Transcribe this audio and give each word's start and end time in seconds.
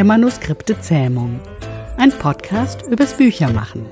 der 0.00 0.06
Manuskripte 0.06 0.80
Zähmung. 0.80 1.40
Ein 1.98 2.10
Podcast 2.10 2.80
übers 2.88 3.12
Büchermachen. 3.18 3.84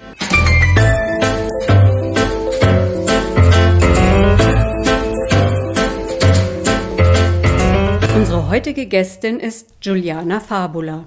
Unsere 8.17 8.49
heutige 8.49 8.86
Gästin 8.86 9.39
ist 9.39 9.75
Juliana 9.82 10.41
Fabula. 10.41 11.05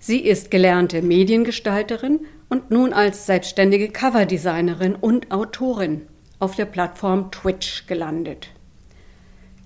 Sie 0.00 0.20
ist 0.20 0.50
gelernte 0.50 1.02
Mediengestalterin 1.02 2.20
und 2.48 2.70
nun 2.70 2.94
als 2.94 3.26
selbstständige 3.26 3.90
Coverdesignerin 3.90 4.94
und 4.94 5.32
Autorin 5.32 6.06
auf 6.38 6.56
der 6.56 6.64
Plattform 6.64 7.30
Twitch 7.30 7.86
gelandet. 7.86 8.48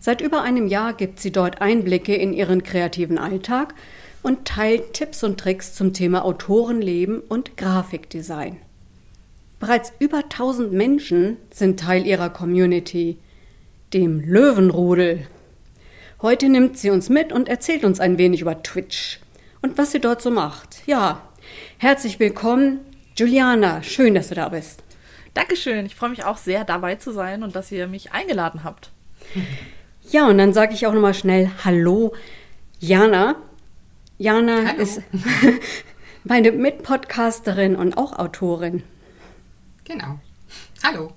Seit 0.00 0.20
über 0.20 0.42
einem 0.42 0.66
Jahr 0.66 0.94
gibt 0.94 1.20
sie 1.20 1.30
dort 1.30 1.60
Einblicke 1.60 2.16
in 2.16 2.32
ihren 2.32 2.64
kreativen 2.64 3.18
Alltag 3.18 3.74
und 4.22 4.44
teilt 4.44 4.94
Tipps 4.94 5.22
und 5.22 5.38
Tricks 5.38 5.74
zum 5.74 5.92
Thema 5.92 6.24
Autorenleben 6.24 7.20
und 7.20 7.56
Grafikdesign. 7.56 8.58
Bereits 9.60 9.92
über 9.98 10.18
1000 10.18 10.72
Menschen 10.72 11.36
sind 11.50 11.80
Teil 11.80 12.06
ihrer 12.06 12.30
Community, 12.30 13.18
dem 13.92 14.20
Löwenrudel. 14.20 15.26
Heute 16.22 16.48
nimmt 16.48 16.78
sie 16.78 16.90
uns 16.90 17.08
mit 17.08 17.32
und 17.32 17.48
erzählt 17.48 17.84
uns 17.84 18.00
ein 18.00 18.18
wenig 18.18 18.40
über 18.40 18.62
Twitch 18.62 19.20
und 19.62 19.78
was 19.78 19.92
sie 19.92 20.00
dort 20.00 20.22
so 20.22 20.30
macht. 20.30 20.82
Ja, 20.86 21.22
herzlich 21.78 22.20
willkommen, 22.20 22.80
Juliana. 23.16 23.82
Schön, 23.82 24.14
dass 24.14 24.28
du 24.28 24.34
da 24.34 24.48
bist. 24.48 24.82
Dankeschön. 25.34 25.86
Ich 25.86 25.94
freue 25.94 26.10
mich 26.10 26.24
auch 26.24 26.36
sehr, 26.36 26.64
dabei 26.64 26.96
zu 26.96 27.12
sein 27.12 27.42
und 27.42 27.54
dass 27.56 27.72
ihr 27.72 27.86
mich 27.86 28.12
eingeladen 28.12 28.64
habt. 28.64 28.90
Ja, 30.10 30.26
und 30.28 30.38
dann 30.38 30.52
sage 30.52 30.74
ich 30.74 30.86
auch 30.86 30.92
nochmal 30.92 31.14
schnell 31.14 31.50
Hallo, 31.64 32.14
Jana. 32.80 33.36
Jana 34.18 34.66
Hallo. 34.66 34.82
ist 34.82 35.00
meine 36.24 36.52
Mitpodcasterin 36.52 37.76
und 37.76 37.96
auch 37.96 38.18
Autorin. 38.18 38.82
Genau. 39.84 40.18
Hallo. 40.84 41.12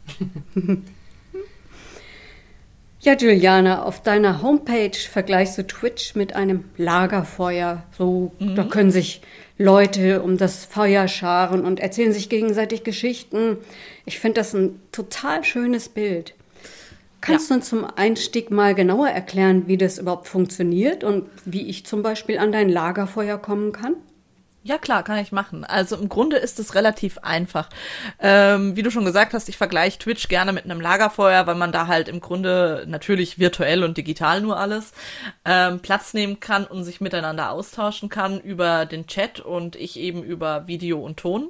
Ja, 3.03 3.15
Juliana, 3.15 3.81
auf 3.81 4.03
deiner 4.03 4.43
Homepage 4.43 4.95
vergleichst 4.95 5.57
du 5.57 5.65
Twitch 5.65 6.13
mit 6.13 6.35
einem 6.35 6.65
Lagerfeuer. 6.77 7.81
So, 7.97 8.31
mhm. 8.37 8.55
da 8.55 8.63
können 8.63 8.91
sich 8.91 9.21
Leute 9.57 10.21
um 10.21 10.37
das 10.37 10.65
Feuer 10.65 11.07
scharen 11.07 11.65
und 11.65 11.79
erzählen 11.79 12.13
sich 12.13 12.29
gegenseitig 12.29 12.83
Geschichten. 12.83 13.57
Ich 14.05 14.19
finde 14.19 14.41
das 14.41 14.53
ein 14.53 14.79
total 14.91 15.43
schönes 15.43 15.89
Bild. 15.89 16.35
Kannst 17.21 17.49
ja. 17.49 17.55
du 17.55 17.59
uns 17.59 17.69
zum 17.69 17.85
Einstieg 17.95 18.49
mal 18.49 18.73
genauer 18.73 19.09
erklären, 19.09 19.67
wie 19.67 19.77
das 19.77 19.99
überhaupt 19.99 20.27
funktioniert 20.27 21.03
und 21.03 21.29
wie 21.45 21.69
ich 21.69 21.85
zum 21.85 22.01
Beispiel 22.01 22.39
an 22.39 22.51
dein 22.51 22.67
Lagerfeuer 22.67 23.37
kommen 23.37 23.71
kann? 23.71 23.95
Ja, 24.63 24.77
klar, 24.77 25.03
kann 25.03 25.17
ich 25.17 25.31
machen. 25.31 25.63
Also 25.63 25.95
im 25.95 26.07
Grunde 26.07 26.37
ist 26.37 26.59
es 26.59 26.75
relativ 26.75 27.17
einfach. 27.19 27.69
Ähm, 28.19 28.75
wie 28.75 28.83
du 28.83 28.91
schon 28.91 29.05
gesagt 29.05 29.33
hast, 29.33 29.49
ich 29.49 29.57
vergleiche 29.57 29.97
Twitch 29.97 30.27
gerne 30.27 30.53
mit 30.53 30.65
einem 30.65 30.79
Lagerfeuer, 30.79 31.47
weil 31.47 31.55
man 31.55 31.71
da 31.71 31.87
halt 31.87 32.07
im 32.07 32.21
Grunde 32.21 32.85
natürlich 32.87 33.39
virtuell 33.39 33.83
und 33.83 33.97
digital 33.97 34.39
nur 34.41 34.57
alles 34.57 34.93
ähm, 35.45 35.79
Platz 35.79 36.13
nehmen 36.13 36.39
kann 36.39 36.65
und 36.65 36.83
sich 36.83 37.01
miteinander 37.01 37.49
austauschen 37.49 38.09
kann 38.09 38.39
über 38.39 38.85
den 38.85 39.07
Chat 39.07 39.39
und 39.39 39.75
ich 39.75 39.97
eben 39.97 40.21
über 40.23 40.67
Video 40.67 40.99
und 41.03 41.17
Ton. 41.17 41.49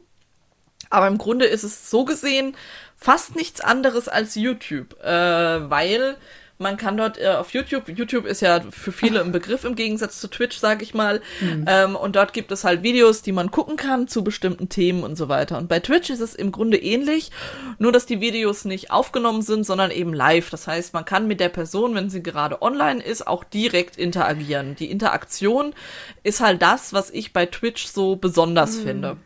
Aber 0.92 1.08
im 1.08 1.18
Grunde 1.18 1.46
ist 1.46 1.64
es 1.64 1.90
so 1.90 2.06
gesehen 2.06 2.56
fast 2.96 3.36
nichts 3.36 3.62
anderes 3.62 4.08
als 4.08 4.36
YouTube, 4.36 4.96
äh, 5.04 5.70
weil 5.70 6.18
man 6.62 6.78
kann 6.78 6.96
dort 6.96 7.18
äh, 7.20 7.30
auf 7.30 7.52
YouTube, 7.52 7.90
YouTube 7.90 8.26
ist 8.26 8.42
ja 8.42 8.62
für 8.70 8.92
viele 8.92 9.22
ein 9.22 9.32
Begriff 9.32 9.64
im 9.64 9.76
Gegensatz 9.76 10.22
zu 10.22 10.28
Twitch, 10.28 10.60
sage 10.60 10.84
ich 10.84 10.94
mal. 10.94 11.22
Mhm. 11.40 11.66
Ähm, 11.68 11.96
und 11.96 12.16
dort 12.16 12.34
gibt 12.34 12.52
es 12.52 12.64
halt 12.64 12.84
Videos, 12.84 13.24
die 13.24 13.32
man 13.32 13.50
gucken 13.50 13.76
kann 13.76 14.08
zu 14.08 14.24
bestimmten 14.24 14.70
Themen 14.70 15.04
und 15.04 15.16
so 15.16 15.28
weiter. 15.28 15.58
Und 15.58 15.68
bei 15.68 15.80
Twitch 15.80 16.12
ist 16.12 16.20
es 16.20 16.36
im 16.36 16.52
Grunde 16.52 16.78
ähnlich, 16.78 17.32
nur 17.80 17.92
dass 17.92 18.06
die 18.06 18.22
Videos 18.22 18.64
nicht 18.64 18.92
aufgenommen 18.92 19.42
sind, 19.42 19.66
sondern 19.66 19.90
eben 19.90 20.14
live. 20.14 20.52
Das 20.52 20.68
heißt, 20.68 20.94
man 20.94 21.04
kann 21.04 21.28
mit 21.28 21.40
der 21.40 21.50
Person, 21.50 21.96
wenn 21.96 22.12
sie 22.12 22.22
gerade 22.22 22.62
online 22.62 23.02
ist, 23.02 23.26
auch 23.26 23.44
direkt 23.44 23.98
interagieren. 23.98 24.76
Die 24.76 24.92
Interaktion 24.92 25.74
ist 26.22 26.42
halt 26.42 26.62
das, 26.62 26.94
was 26.94 27.10
ich 27.10 27.34
bei 27.34 27.48
Twitch 27.48 27.88
so 27.88 28.16
besonders 28.16 28.78
mhm. 28.78 28.84
finde. 28.84 29.18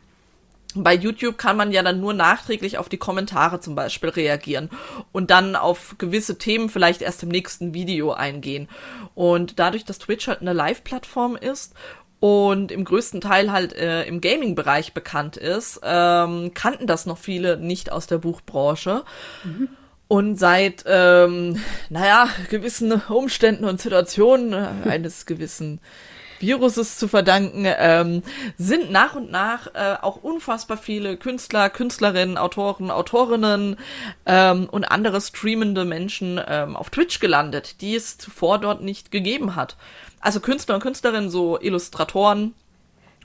Bei 0.76 0.94
YouTube 0.94 1.38
kann 1.38 1.56
man 1.56 1.72
ja 1.72 1.82
dann 1.84 2.02
nur 2.02 2.14
nachträglich 2.14 2.78
auf 2.78 2.90
die 2.90 2.98
Kommentare 2.98 3.62
zum 3.62 3.76
Beispiel 3.76 4.10
reagieren 4.10 4.70
und 5.12 5.32
dann 5.32 5.56
auf 5.56 5.96
gewisse 5.98 6.38
Themen 6.38 6.70
vielleicht 6.70 7.02
erst 7.02 7.24
im 7.24 7.30
nächsten 7.30 7.74
Video 7.74 8.12
eingehen. 8.12 8.68
Und 9.16 9.58
dadurch, 9.60 9.86
dass 9.86 10.00
Twitch 10.00 10.28
halt 10.28 10.42
eine 10.42 10.54
Live-Plattform 10.54 11.38
ist 11.38 11.74
und 12.20 12.72
im 12.72 12.84
größten 12.84 13.22
Teil 13.22 13.52
halt 13.52 13.74
äh, 13.74 14.04
im 14.04 14.20
Gaming-Bereich 14.20 14.94
bekannt 14.94 15.38
ist, 15.38 15.80
ähm, 15.84 16.52
kannten 16.54 16.88
das 16.88 17.06
noch 17.06 17.18
viele 17.18 17.58
nicht 17.58 17.92
aus 17.92 18.08
der 18.08 18.18
Buchbranche. 18.18 19.04
Mhm. 19.44 19.70
Und 20.08 20.36
seit, 20.38 20.84
ähm, 20.88 21.60
naja, 21.90 22.28
gewissen 22.50 22.92
Umständen 23.10 23.66
und 23.66 23.82
Situationen 23.82 24.54
äh, 24.54 24.90
eines 24.90 25.26
gewissen 25.26 25.80
Viruses 26.40 26.98
zu 26.98 27.08
verdanken, 27.08 27.66
ähm, 27.66 28.24
sind 28.58 28.92
nach 28.92 29.16
und 29.16 29.32
nach 29.32 29.68
äh, 29.74 29.96
auch 30.02 30.18
unfassbar 30.18 30.78
viele 30.78 31.18
Künstler, 31.18 31.70
Künstlerinnen, 31.70 32.38
Autoren, 32.38 32.92
Autorinnen 32.92 33.78
ähm, 34.26 34.68
und 34.70 34.86
andere 34.86 35.22
streamende 35.22 35.86
Menschen 35.86 36.40
ähm, 36.48 36.76
auf 36.76 36.90
Twitch 36.90 37.20
gelandet, 37.20 37.82
die 37.82 37.96
es 37.96 38.18
zuvor 38.18 38.60
dort 38.60 38.82
nicht 38.82 39.12
gegeben 39.12 39.56
hat. 39.56 39.76
Also 40.20 40.40
Künstler 40.40 40.76
und 40.76 40.82
Künstlerinnen, 40.82 41.30
so 41.30 41.60
Illustratoren, 41.60 42.54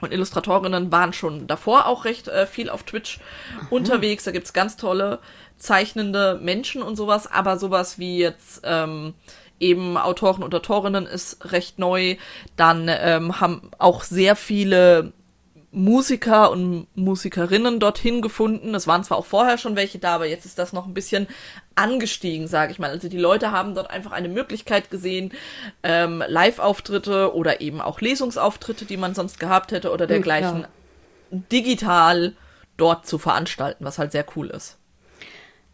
und 0.00 0.12
Illustratorinnen 0.12 0.90
waren 0.90 1.12
schon 1.12 1.46
davor 1.46 1.86
auch 1.86 2.04
recht 2.04 2.28
äh, 2.28 2.46
viel 2.46 2.70
auf 2.70 2.84
Twitch 2.84 3.18
Aha. 3.58 3.66
unterwegs. 3.70 4.24
Da 4.24 4.30
gibt's 4.30 4.52
ganz 4.52 4.76
tolle 4.76 5.18
zeichnende 5.58 6.38
Menschen 6.42 6.82
und 6.82 6.96
sowas, 6.96 7.30
aber 7.30 7.58
sowas 7.58 7.98
wie 7.98 8.18
jetzt 8.18 8.62
ähm, 8.64 9.14
eben 9.60 9.96
Autoren 9.96 10.42
und 10.42 10.54
Autorinnen 10.54 11.06
ist 11.06 11.52
recht 11.52 11.78
neu. 11.78 12.16
Dann 12.56 12.88
ähm, 12.88 13.40
haben 13.40 13.70
auch 13.78 14.02
sehr 14.02 14.34
viele 14.34 15.12
Musiker 15.72 16.50
und 16.50 16.88
Musikerinnen 16.96 17.78
dorthin 17.78 18.22
gefunden. 18.22 18.74
Es 18.74 18.88
waren 18.88 19.04
zwar 19.04 19.18
auch 19.18 19.26
vorher 19.26 19.56
schon 19.56 19.76
welche 19.76 20.00
da, 20.00 20.16
aber 20.16 20.26
jetzt 20.26 20.44
ist 20.44 20.58
das 20.58 20.72
noch 20.72 20.86
ein 20.86 20.94
bisschen 20.94 21.28
angestiegen, 21.76 22.48
sage 22.48 22.72
ich 22.72 22.80
mal. 22.80 22.90
Also 22.90 23.08
die 23.08 23.18
Leute 23.18 23.52
haben 23.52 23.76
dort 23.76 23.88
einfach 23.88 24.10
eine 24.10 24.28
Möglichkeit 24.28 24.90
gesehen, 24.90 25.32
ähm, 25.84 26.24
Live-Auftritte 26.26 27.34
oder 27.34 27.60
eben 27.60 27.80
auch 27.80 28.00
Lesungsauftritte, 28.00 28.84
die 28.84 28.96
man 28.96 29.14
sonst 29.14 29.38
gehabt 29.38 29.70
hätte 29.70 29.92
oder 29.92 30.08
dergleichen, 30.08 30.62
ja. 30.62 31.38
digital 31.52 32.34
dort 32.76 33.06
zu 33.06 33.18
veranstalten, 33.18 33.84
was 33.84 33.98
halt 33.98 34.10
sehr 34.10 34.26
cool 34.34 34.48
ist. 34.48 34.79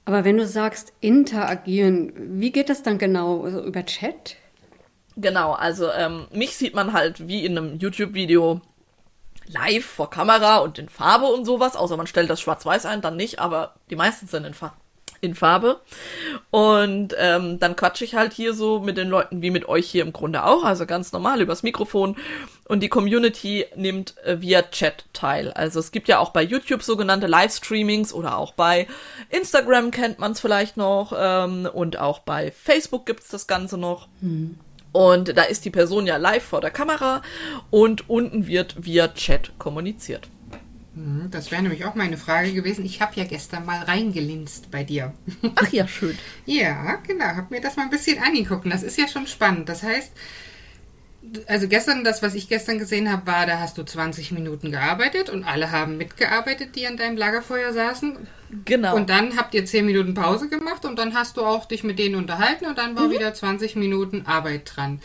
Aber 0.06 0.24
wenn 0.24 0.38
du 0.38 0.46
sagst 0.46 0.92
interagieren, 1.00 2.12
wie 2.40 2.52
geht 2.52 2.70
das 2.70 2.82
dann 2.82 2.96
genau? 2.96 3.42
Also 3.42 3.62
über 3.62 3.84
Chat? 3.84 4.36
Genau, 5.16 5.52
also 5.52 5.90
ähm, 5.90 6.28
mich 6.32 6.56
sieht 6.56 6.74
man 6.74 6.92
halt 6.92 7.26
wie 7.26 7.44
in 7.44 7.58
einem 7.58 7.78
YouTube-Video 7.78 8.60
live 9.46 9.84
vor 9.84 10.08
Kamera 10.08 10.58
und 10.58 10.78
in 10.78 10.88
Farbe 10.88 11.26
und 11.26 11.44
sowas, 11.44 11.74
außer 11.74 11.96
man 11.96 12.06
stellt 12.06 12.30
das 12.30 12.40
schwarz-weiß 12.40 12.86
ein, 12.86 13.00
dann 13.00 13.16
nicht, 13.16 13.40
aber 13.40 13.74
die 13.90 13.96
meisten 13.96 14.26
sind 14.26 14.44
in 14.44 14.54
Farbe 14.54 14.76
in 15.20 15.34
Farbe. 15.34 15.80
Und 16.50 17.14
ähm, 17.18 17.58
dann 17.58 17.76
quatsche 17.76 18.04
ich 18.04 18.14
halt 18.14 18.32
hier 18.32 18.54
so 18.54 18.80
mit 18.80 18.96
den 18.96 19.08
Leuten 19.08 19.42
wie 19.42 19.50
mit 19.50 19.68
euch 19.68 19.88
hier 19.88 20.04
im 20.04 20.12
Grunde 20.12 20.44
auch, 20.44 20.64
also 20.64 20.86
ganz 20.86 21.12
normal 21.12 21.40
übers 21.40 21.62
Mikrofon. 21.62 22.16
Und 22.68 22.80
die 22.80 22.88
Community 22.88 23.66
nimmt 23.76 24.16
äh, 24.24 24.40
via 24.40 24.62
Chat 24.62 25.04
teil. 25.12 25.52
Also 25.52 25.78
es 25.78 25.92
gibt 25.92 26.08
ja 26.08 26.18
auch 26.18 26.30
bei 26.30 26.42
YouTube 26.42 26.82
sogenannte 26.82 27.26
Livestreamings 27.26 28.12
oder 28.12 28.38
auch 28.38 28.52
bei 28.52 28.86
Instagram 29.30 29.90
kennt 29.90 30.18
man 30.18 30.32
es 30.32 30.40
vielleicht 30.40 30.76
noch 30.76 31.12
ähm, 31.16 31.68
und 31.72 31.98
auch 31.98 32.20
bei 32.20 32.50
Facebook 32.50 33.06
gibt's 33.06 33.28
das 33.28 33.46
Ganze 33.46 33.78
noch. 33.78 34.08
Hm. 34.20 34.58
Und 34.92 35.36
da 35.36 35.42
ist 35.42 35.64
die 35.66 35.70
Person 35.70 36.06
ja 36.06 36.16
live 36.16 36.42
vor 36.42 36.62
der 36.62 36.70
Kamera 36.70 37.20
und 37.70 38.08
unten 38.08 38.46
wird 38.46 38.86
via 38.86 39.08
Chat 39.08 39.52
kommuniziert. 39.58 40.28
Mhm, 40.96 41.30
das 41.30 41.50
wäre 41.50 41.62
nämlich 41.62 41.84
auch 41.84 41.94
meine 41.94 42.16
Frage 42.16 42.52
gewesen. 42.54 42.84
Ich 42.84 43.02
habe 43.02 43.12
ja 43.16 43.24
gestern 43.24 43.66
mal 43.66 43.82
reingelinst 43.82 44.70
bei 44.70 44.82
dir. 44.82 45.12
Ach 45.54 45.70
ja, 45.70 45.86
schön. 45.86 46.16
ja, 46.46 46.96
genau. 47.06 47.26
Habe 47.26 47.54
mir 47.54 47.60
das 47.60 47.76
mal 47.76 47.82
ein 47.82 47.90
bisschen 47.90 48.18
angeguckt. 48.22 48.64
Das 48.72 48.82
ist 48.82 48.96
ja 48.96 49.06
schon 49.06 49.26
spannend. 49.26 49.68
Das 49.68 49.82
heißt, 49.82 50.12
also 51.48 51.68
gestern, 51.68 52.02
das, 52.02 52.22
was 52.22 52.34
ich 52.34 52.48
gestern 52.48 52.78
gesehen 52.78 53.12
habe, 53.12 53.26
war, 53.26 53.44
da 53.44 53.58
hast 53.58 53.76
du 53.76 53.82
20 53.82 54.32
Minuten 54.32 54.70
gearbeitet 54.70 55.28
und 55.28 55.44
alle 55.44 55.70
haben 55.70 55.98
mitgearbeitet, 55.98 56.76
die 56.76 56.86
an 56.86 56.96
deinem 56.96 57.18
Lagerfeuer 57.18 57.74
saßen. 57.74 58.16
Genau. 58.64 58.96
Und 58.96 59.10
dann 59.10 59.36
habt 59.36 59.52
ihr 59.52 59.66
10 59.66 59.84
Minuten 59.84 60.14
Pause 60.14 60.48
gemacht 60.48 60.86
und 60.86 60.98
dann 60.98 61.14
hast 61.14 61.36
du 61.36 61.44
auch 61.44 61.66
dich 61.66 61.84
mit 61.84 61.98
denen 61.98 62.14
unterhalten 62.14 62.64
und 62.64 62.78
dann 62.78 62.96
war 62.96 63.08
mhm. 63.08 63.12
wieder 63.12 63.34
20 63.34 63.76
Minuten 63.76 64.24
Arbeit 64.24 64.72
dran. 64.74 65.00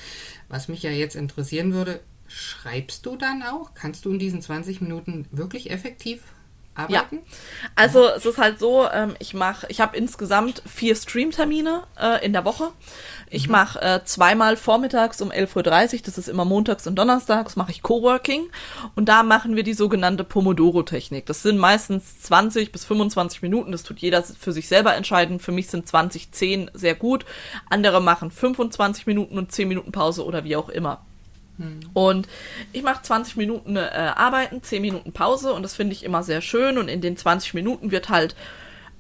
Was 0.48 0.70
mich 0.70 0.84
ja 0.84 0.92
jetzt 0.92 1.16
interessieren 1.16 1.74
würde, 1.74 2.00
Schreibst 2.34 3.06
du 3.06 3.18
dann 3.18 3.44
auch? 3.44 3.74
Kannst 3.74 4.06
du 4.06 4.12
in 4.12 4.20
diesen 4.20 4.42
20 4.42 4.80
Minuten 4.80 5.28
wirklich 5.32 5.70
effektiv 5.70 6.22
arbeiten? 6.76 7.18
Ja. 7.18 7.70
Also 7.76 8.08
es 8.08 8.26
ist 8.26 8.38
halt 8.38 8.58
so, 8.58 8.88
ähm, 8.90 9.16
ich 9.20 9.34
mache, 9.34 9.68
ich 9.70 9.82
habe 9.82 9.98
insgesamt 9.98 10.64
vier 10.66 10.96
Streamtermine 10.96 11.84
äh, 12.00 12.26
in 12.26 12.32
der 12.32 12.46
Woche. 12.46 12.70
Ich 13.30 13.48
mhm. 13.48 13.52
mache 13.52 13.82
äh, 13.82 14.04
zweimal 14.06 14.56
vormittags 14.56 15.22
um 15.22 15.30
11.30 15.30 15.94
Uhr, 15.96 16.00
das 16.06 16.18
ist 16.18 16.30
immer 16.30 16.46
montags 16.46 16.88
und 16.88 16.96
donnerstags, 16.96 17.58
mache 17.58 17.72
ich 17.72 17.82
Coworking 17.82 18.50
und 18.96 19.10
da 19.10 19.24
machen 19.24 19.58
wir 19.58 19.64
die 19.64 19.74
sogenannte 19.74 20.24
Pomodoro-Technik. 20.24 21.26
Das 21.26 21.44
sind 21.44 21.58
meistens 21.58 22.22
20 22.22 22.72
bis 22.72 22.86
25 22.86 23.42
Minuten, 23.42 23.74
das 23.74 23.84
tut 23.84 24.00
jeder 24.00 24.24
für 24.24 24.54
sich 24.54 24.70
selber 24.70 24.96
entscheiden. 24.96 25.40
Für 25.40 25.52
mich 25.52 25.68
sind 25.68 25.86
20, 25.86 26.32
10 26.32 26.72
sehr 26.74 26.96
gut. 26.96 27.26
Andere 27.70 28.02
machen 28.02 28.32
25 28.32 29.06
Minuten 29.06 29.38
und 29.38 29.52
10 29.52 29.68
Minuten 29.68 29.92
Pause 29.92 30.24
oder 30.26 30.46
wie 30.46 30.56
auch 30.56 30.70
immer. 30.70 31.06
Mhm. 31.62 31.80
Und 31.94 32.28
ich 32.74 32.84
mache 32.84 33.02
20 33.02 33.38
Minuten 33.38 33.76
äh, 33.76 34.12
Arbeiten, 34.16 34.62
10 34.62 34.82
Minuten 34.82 35.12
Pause 35.12 35.54
und 35.54 35.64
das 35.64 35.76
finde 35.76 35.94
ich 35.94 36.04
immer 36.04 36.24
sehr 36.24 36.42
schön. 36.42 36.78
Und 36.78 36.88
in 36.88 37.02
den 37.02 37.18
20 37.18 37.54
Minuten 37.54 37.92
wird 37.92 38.10
halt 38.10 38.36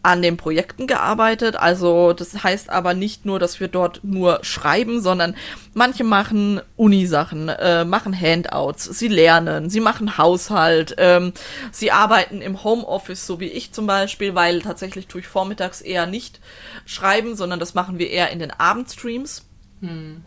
an 0.04 0.22
den 0.22 0.36
Projekten 0.36 0.88
gearbeitet. 0.88 1.56
Also 1.56 2.14
das 2.14 2.44
heißt 2.44 2.70
aber 2.70 2.94
nicht 2.94 3.26
nur, 3.26 3.40
dass 3.40 3.60
wir 3.60 3.68
dort 3.68 4.04
nur 4.04 4.40
schreiben, 4.44 5.00
sondern 5.02 5.36
manche 5.74 6.04
machen 6.04 6.60
Unisachen, 6.76 7.50
äh, 7.50 7.86
machen 7.86 8.20
Handouts, 8.20 8.86
sie 8.86 9.08
lernen, 9.08 9.70
sie 9.70 9.80
machen 9.80 10.18
Haushalt, 10.18 10.96
ähm, 10.98 11.34
sie 11.72 11.92
arbeiten 11.92 12.42
im 12.42 12.64
Homeoffice, 12.64 13.28
so 13.28 13.40
wie 13.40 13.48
ich 13.48 13.74
zum 13.74 13.86
Beispiel, 13.86 14.34
weil 14.34 14.62
tatsächlich 14.62 15.08
tue 15.08 15.22
ich 15.22 15.28
vormittags 15.28 15.82
eher 15.82 16.08
nicht 16.08 16.40
schreiben, 16.86 17.36
sondern 17.36 17.60
das 17.60 17.76
machen 17.76 18.00
wir 18.00 18.10
eher 18.10 18.32
in 18.32 18.40
den 18.40 18.52
Abendstreams. 18.52 19.46
Hm. 19.82 20.24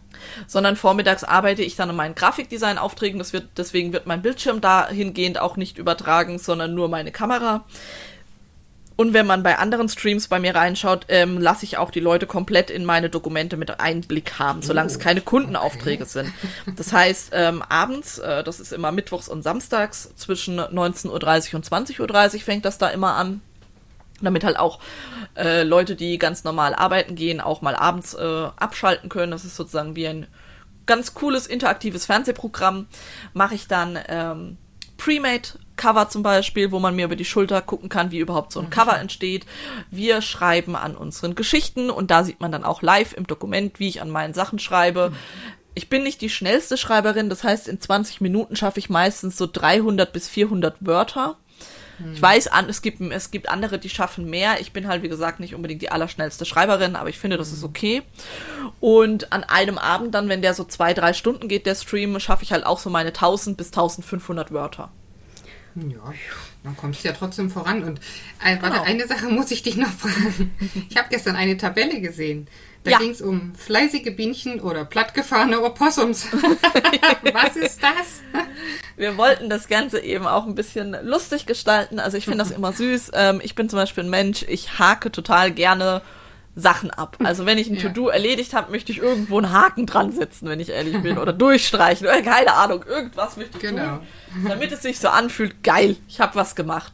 Sondern 0.47 0.76
vormittags 0.76 1.25
arbeite 1.25 1.62
ich 1.62 1.76
dann 1.76 1.91
an 1.91 1.97
meinen 1.97 2.15
Grafikdesign-Aufträgen. 2.15 3.19
Das 3.19 3.32
wird, 3.32 3.49
deswegen 3.56 3.93
wird 3.93 4.06
mein 4.06 4.23
Bildschirm 4.23 4.61
dahingehend 4.61 5.41
auch 5.41 5.56
nicht 5.56 5.79
übertragen, 5.79 6.38
sondern 6.38 6.75
nur 6.75 6.88
meine 6.88 7.12
Kamera. 7.12 7.65
Und 8.97 9.12
wenn 9.12 9.26
man 9.26 9.43
bei 9.43 9.59
anderen 9.59 9.88
Streams 9.88 10.29
bei 10.29 10.38
mir 10.38 10.55
reinschaut, 10.55 11.06
ähm, 11.09 11.41
lasse 11.41 11.65
ich 11.65 11.79
auch 11.79 11.91
die 11.91 12.00
Leute 12.00 12.26
komplett 12.26 12.71
in 12.71 12.85
meine 12.85 13.11
Dokumente 13.11 13.56
mit 13.56 13.81
Einblick 13.81 14.38
haben, 14.38 14.62
solange 14.62 14.88
es 14.88 14.97
oh, 14.97 15.00
keine 15.00 15.21
Kundenaufträge 15.21 16.05
sind. 16.05 16.32
Das 16.77 16.93
heißt, 16.93 17.31
ähm, 17.32 17.62
abends, 17.69 18.19
äh, 18.19 18.44
das 18.44 18.61
ist 18.61 18.73
immer 18.73 18.93
mittwochs 18.93 19.29
und 19.29 19.43
samstags, 19.43 20.15
zwischen 20.17 20.61
19.30 20.61 21.09
Uhr 21.49 21.55
und 21.56 21.67
20.30 21.67 22.35
Uhr 22.35 22.41
fängt 22.41 22.65
das 22.65 22.79
da 22.79 22.88
immer 22.88 23.15
an. 23.17 23.41
Damit 24.25 24.44
halt 24.44 24.59
auch 24.59 24.81
äh, 25.37 25.62
Leute, 25.62 25.97
die 25.97 26.19
ganz 26.19 26.44
normal 26.44 26.75
arbeiten 26.75 27.15
gehen, 27.15 27.41
auch 27.41 27.62
mal 27.62 27.76
abends 27.76 28.15
äh, 28.15 28.49
abschalten 28.56 29.09
können. 29.09 29.32
Das 29.32 29.44
ist 29.44 29.56
sozusagen 29.56 29.97
wie 29.97 30.06
ein 30.06 30.26
ganz 30.87 31.15
cooles 31.15 31.47
interaktives 31.47 32.06
Fernsehprogramm. 32.06 32.87
Mache 33.32 33.55
ich 33.55 33.69
dann 33.69 33.99
ähm, 34.09 34.59
Premade 34.97 35.49
Cover 35.76 36.09
zum 36.09 36.23
Beispiel, 36.23 36.71
wo 36.71 36.79
man 36.79 36.94
mir 36.94 37.06
über 37.06 37.17
die 37.17 37.25
Schulter 37.25 37.61
gucken 37.61 37.88
kann, 37.88 38.11
wie 38.11 38.19
überhaupt 38.19 38.53
so 38.53 38.61
ein 38.61 38.71
Cover 38.71 38.99
entsteht. 38.99 39.44
Wir 39.91 40.23
schreiben 40.23 40.77
an 40.77 40.97
unseren 40.97 41.35
Geschichten 41.35 41.91
und 41.91 42.11
da 42.11 42.25
sieht 42.25 42.41
man 42.41 42.53
dann 42.53 42.65
auch 42.65 42.82
live 42.82 43.12
im 43.12 43.27
Dokument, 43.27 43.81
wie 43.81 43.88
ich 43.88 44.00
an 44.00 44.11
meinen 44.11 44.35
Sachen 44.35 44.59
schreibe. 44.59 45.12
Ich 45.75 45.88
bin 45.88 46.05
nicht 46.05 46.20
die 46.20 46.31
schnellste 46.31 46.77
Schreiberin, 46.77 47.29
das 47.29 47.43
heißt, 47.43 47.67
in 47.67 47.81
20 47.81 48.20
Minuten 48.20 48.55
schaffe 48.55 48.79
ich 48.79 48.88
meistens 48.88 49.37
so 49.37 49.49
300 49.53 50.12
bis 50.12 50.29
400 50.29 50.77
Wörter. 50.81 51.37
Ich 52.12 52.20
weiß, 52.20 52.50
es 52.69 52.82
gibt, 52.82 53.00
es 53.00 53.31
gibt 53.31 53.49
andere, 53.49 53.79
die 53.79 53.88
schaffen 53.88 54.29
mehr. 54.29 54.61
Ich 54.61 54.73
bin 54.73 54.88
halt, 54.88 55.02
wie 55.02 55.08
gesagt, 55.08 55.41
nicht 55.41 55.55
unbedingt 55.55 55.82
die 55.82 55.91
allerschnellste 55.91 56.44
Schreiberin, 56.44 56.96
aber 56.96 57.08
ich 57.08 57.19
finde, 57.19 57.37
das 57.37 57.52
ist 57.52 57.62
okay. 57.62 58.02
Und 58.81 59.32
an 59.32 59.44
einem 59.44 59.79
Abend 59.79 60.14
dann, 60.14 60.29
wenn 60.29 60.43
der 60.43 60.55
so 60.55 60.64
zwei, 60.64 60.94
drei 60.94 61.12
Stunden 61.12 61.49
geht, 61.49 61.67
der 61.67 61.75
Stream, 61.75 62.19
schaffe 62.19 62.43
ich 62.43 62.52
halt 62.52 62.67
auch 62.67 62.79
so 62.79 62.91
meine 62.91 63.11
1000 63.11 63.56
bis 63.56 63.69
1500 63.69 64.52
Wörter. 64.52 64.91
Ja, 65.76 66.12
dann 66.62 66.76
kommst 66.76 67.02
du 67.02 67.08
ja 67.08 67.14
trotzdem 67.14 67.50
voran. 67.50 67.82
Und 67.82 67.99
äh, 68.43 68.56
warte, 68.61 68.79
genau. 68.79 68.82
eine 68.82 69.06
Sache 69.06 69.26
muss 69.26 69.50
ich 69.50 69.62
dich 69.62 69.76
noch 69.76 69.91
fragen. 69.91 70.55
Ich 70.88 70.96
habe 70.96 71.08
gestern 71.11 71.37
eine 71.37 71.56
Tabelle 71.56 72.00
gesehen. 72.00 72.46
Da 72.85 72.93
ja. 72.93 72.99
ging 72.99 73.11
es 73.11 73.23
um 73.23 73.55
fleißige 73.55 74.14
Bienchen 74.14 74.61
oder 74.61 74.85
plattgefahrene 74.85 75.62
Opossums. 75.62 76.26
Was 77.32 77.56
ist 77.56 77.82
das? 77.82 78.23
Wir 78.96 79.17
wollten 79.17 79.50
das 79.50 79.69
Ganze 79.69 80.00
eben 80.00 80.26
auch 80.26 80.46
ein 80.46 80.55
bisschen 80.55 80.96
lustig 81.02 81.46
gestalten. 81.46 81.99
Also 81.99 82.17
ich 82.17 82.25
finde 82.25 82.38
das 82.38 82.50
immer 82.50 82.73
süß. 82.73 83.11
Ähm, 83.14 83.41
ich 83.43 83.55
bin 83.55 83.69
zum 83.69 83.79
Beispiel 83.79 84.05
ein 84.05 84.11
Mensch, 84.11 84.44
ich 84.49 84.79
hake 84.79 85.11
total 85.11 85.50
gerne 85.50 86.02
Sachen 86.56 86.91
ab. 86.91 87.17
Also 87.23 87.46
wenn 87.46 87.58
ich 87.58 87.69
ein 87.69 87.75
ja. 87.76 87.82
To-Do 87.82 88.08
erledigt 88.08 88.55
habe, 88.55 88.70
möchte 88.70 88.93
ich 88.93 88.99
irgendwo 88.99 89.38
einen 89.38 89.52
Haken 89.52 89.87
dran 89.87 90.12
setzen, 90.12 90.49
wenn 90.49 90.61
ich 90.61 90.69
ehrlich 90.69 91.02
bin. 91.02 91.19
Oder 91.19 91.32
durchstreichen 91.32 92.06
oder 92.06 92.23
keine 92.23 92.55
Ahnung, 92.55 92.85
irgendwas 92.88 93.37
möchte 93.37 93.56
ich 93.56 93.62
genau. 93.62 93.99
tun. 93.99 94.00
Damit 94.49 94.73
es 94.73 94.82
sich 94.82 94.99
so 94.99 95.08
anfühlt, 95.08 95.62
geil, 95.62 95.96
ich 96.08 96.20
habe 96.20 96.35
was 96.37 96.55
gemacht. 96.55 96.93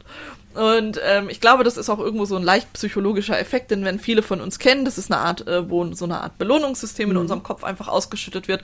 Und 0.53 0.99
ähm, 1.05 1.29
ich 1.29 1.39
glaube, 1.39 1.63
das 1.63 1.77
ist 1.77 1.89
auch 1.89 1.99
irgendwo 1.99 2.25
so 2.25 2.35
ein 2.35 2.43
leicht 2.43 2.73
psychologischer 2.73 3.39
Effekt, 3.39 3.71
denn 3.71 3.85
wenn 3.85 3.99
viele 3.99 4.21
von 4.21 4.41
uns 4.41 4.59
kennen, 4.59 4.83
das 4.83 4.97
ist 4.97 5.11
eine 5.11 5.21
Art, 5.21 5.47
äh, 5.47 5.69
wo 5.69 5.93
so 5.93 6.05
eine 6.05 6.21
Art 6.21 6.37
Belohnungssystem 6.37 7.07
mhm. 7.07 7.15
in 7.15 7.17
unserem 7.21 7.43
Kopf 7.43 7.63
einfach 7.63 7.87
ausgeschüttet 7.87 8.47
wird. 8.47 8.61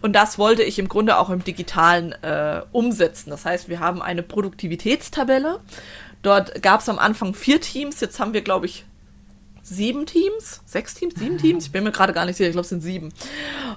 Und 0.00 0.14
das 0.14 0.38
wollte 0.38 0.62
ich 0.62 0.78
im 0.78 0.88
Grunde 0.88 1.18
auch 1.18 1.28
im 1.30 1.44
Digitalen 1.44 2.12
äh, 2.22 2.62
umsetzen. 2.72 3.30
Das 3.30 3.44
heißt, 3.44 3.68
wir 3.68 3.80
haben 3.80 4.00
eine 4.00 4.22
Produktivitätstabelle. 4.22 5.60
Dort 6.22 6.62
gab 6.62 6.80
es 6.80 6.88
am 6.88 6.98
Anfang 6.98 7.34
vier 7.34 7.60
Teams, 7.60 8.00
jetzt 8.00 8.18
haben 8.18 8.32
wir, 8.32 8.40
glaube 8.40 8.66
ich, 8.66 8.84
sieben 9.62 10.06
Teams, 10.06 10.60
sechs 10.64 10.94
Teams, 10.94 11.14
sieben 11.16 11.38
Teams, 11.38 11.66
ich 11.66 11.72
bin 11.72 11.82
mir 11.82 11.90
gerade 11.90 12.12
gar 12.12 12.24
nicht 12.24 12.36
sicher, 12.36 12.48
ich 12.48 12.54
glaube 12.54 12.64
es 12.64 12.68
sind 12.68 12.82
sieben. 12.82 13.12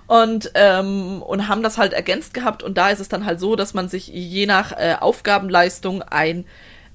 Und, 0.06 0.52
ähm, 0.54 1.24
und 1.24 1.48
haben 1.48 1.64
das 1.64 1.80
halt 1.80 1.94
ergänzt 1.94 2.34
gehabt 2.34 2.62
und 2.62 2.78
da 2.78 2.90
ist 2.90 3.00
es 3.00 3.10
dann 3.10 3.26
halt 3.26 3.40
so, 3.40 3.56
dass 3.56 3.74
man 3.74 3.90
sich 3.90 4.08
je 4.08 4.46
nach 4.46 4.72
äh, 4.72 4.96
Aufgabenleistung 5.00 6.04
ein 6.04 6.46